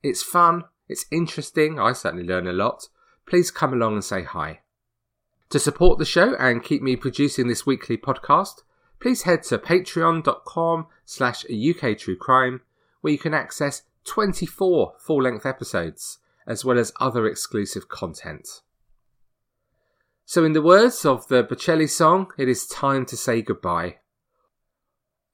It's 0.03 0.23
fun, 0.23 0.65
it's 0.89 1.07
interesting, 1.11 1.79
I 1.79 1.93
certainly 1.93 2.27
learn 2.27 2.47
a 2.47 2.53
lot. 2.53 2.89
Please 3.27 3.51
come 3.51 3.73
along 3.73 3.95
and 3.95 4.05
say 4.05 4.23
hi. 4.23 4.61
To 5.51 5.59
support 5.59 5.99
the 5.99 6.05
show 6.05 6.35
and 6.37 6.63
keep 6.63 6.83
me 6.83 6.97
producing 6.97 7.49
this 7.49 7.67
weekly 7.67 7.97
podcast, 7.97 8.63
please 9.01 9.23
head 9.23 9.43
to 9.45 9.59
patreon.com 9.59 10.87
slash 11.05 11.45
uktruecrime 11.45 12.61
where 13.01 13.13
you 13.13 13.19
can 13.19 13.35
access 13.35 13.83
24 14.05 14.95
full-length 14.99 15.47
episodes 15.47 16.19
as 16.47 16.65
well 16.65 16.79
as 16.79 16.93
other 16.99 17.27
exclusive 17.27 17.89
content. 17.89 18.63
So, 20.25 20.45
in 20.45 20.53
the 20.53 20.63
words 20.63 21.05
of 21.05 21.29
the 21.29 21.45
Bocelli 21.45 21.89
song, 21.89 22.33
it 22.37 22.49
is 22.49 22.67
time 22.67 23.07
to 23.07 23.17
say 23.17 23.43
goodbye. 23.43 23.99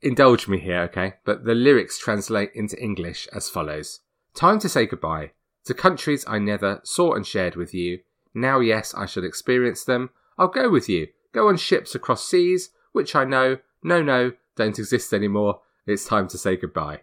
indulge 0.03 0.48
me 0.48 0.59
here, 0.59 0.83
okay? 0.83 1.14
But 1.24 1.44
the 1.44 1.55
lyrics 1.55 1.98
translate 1.98 2.50
into 2.55 2.81
English 2.81 3.27
as 3.33 3.48
follows 3.48 4.00
Time 4.35 4.59
to 4.59 4.68
say 4.68 4.87
goodbye 4.87 5.31
to 5.64 5.75
countries 5.75 6.25
I 6.27 6.38
never 6.38 6.81
saw 6.85 7.14
and 7.14 7.27
shared 7.27 7.57
with 7.57 7.73
you. 7.73 8.01
Now, 8.35 8.61
yes, 8.61 8.92
I 8.94 9.07
shall 9.07 9.25
experience 9.25 9.85
them. 9.85 10.11
I'll 10.37 10.49
go 10.49 10.68
with 10.68 10.88
you. 10.88 11.09
Go 11.33 11.49
on 11.49 11.57
ships 11.57 11.94
across 11.94 12.29
seas, 12.29 12.70
which 12.92 13.14
I 13.14 13.25
know, 13.25 13.59
no, 13.83 14.03
no, 14.03 14.33
don't 14.57 14.79
exist 14.79 15.12
anymore. 15.12 15.61
It's 15.87 16.05
time 16.05 16.29
to 16.29 16.38
say 16.38 16.57
goodbye. 16.57 17.01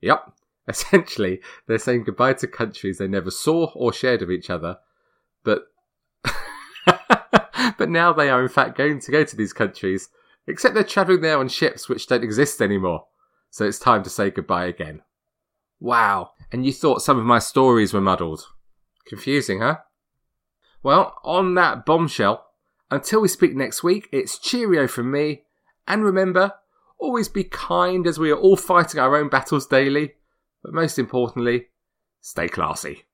Yep. 0.00 0.32
Essentially, 0.68 1.40
they're 1.66 1.78
saying 1.78 2.04
goodbye 2.04 2.34
to 2.34 2.46
countries 2.46 2.98
they 2.98 3.08
never 3.08 3.30
saw 3.30 3.70
or 3.74 3.92
shared 3.92 4.20
with 4.20 4.30
each 4.30 4.50
other, 4.50 4.78
but 5.42 5.64
but 7.78 7.88
now 7.88 8.12
they 8.12 8.28
are 8.30 8.42
in 8.42 8.48
fact 8.48 8.76
going 8.78 9.00
to 9.00 9.10
go 9.10 9.24
to 9.24 9.36
these 9.36 9.52
countries, 9.52 10.10
except 10.46 10.74
they're 10.74 10.84
travelling 10.84 11.22
there 11.22 11.38
on 11.38 11.48
ships 11.48 11.88
which 11.88 12.06
don't 12.06 12.22
exist 12.22 12.60
anymore. 12.60 13.06
So 13.50 13.64
it's 13.64 13.78
time 13.80 14.04
to 14.04 14.10
say 14.10 14.30
goodbye 14.30 14.66
again. 14.66 15.02
Wow. 15.80 16.32
And 16.52 16.66
you 16.66 16.72
thought 16.72 17.02
some 17.02 17.18
of 17.18 17.24
my 17.24 17.38
stories 17.38 17.92
were 17.92 18.00
muddled. 18.00 18.46
Confusing, 19.06 19.60
huh? 19.60 19.78
Well, 20.82 21.14
on 21.24 21.54
that 21.54 21.84
bombshell, 21.84 22.46
until 22.90 23.20
we 23.20 23.28
speak 23.28 23.54
next 23.54 23.82
week, 23.82 24.08
it's 24.12 24.38
cheerio 24.38 24.88
from 24.88 25.10
me. 25.10 25.42
And 25.86 26.04
remember, 26.04 26.54
always 26.98 27.28
be 27.28 27.44
kind 27.44 28.06
as 28.06 28.18
we 28.18 28.30
are 28.30 28.38
all 28.38 28.56
fighting 28.56 29.00
our 29.00 29.16
own 29.16 29.28
battles 29.28 29.66
daily. 29.66 30.14
But 30.62 30.74
most 30.74 30.98
importantly, 30.98 31.68
stay 32.20 32.48
classy. 32.48 33.04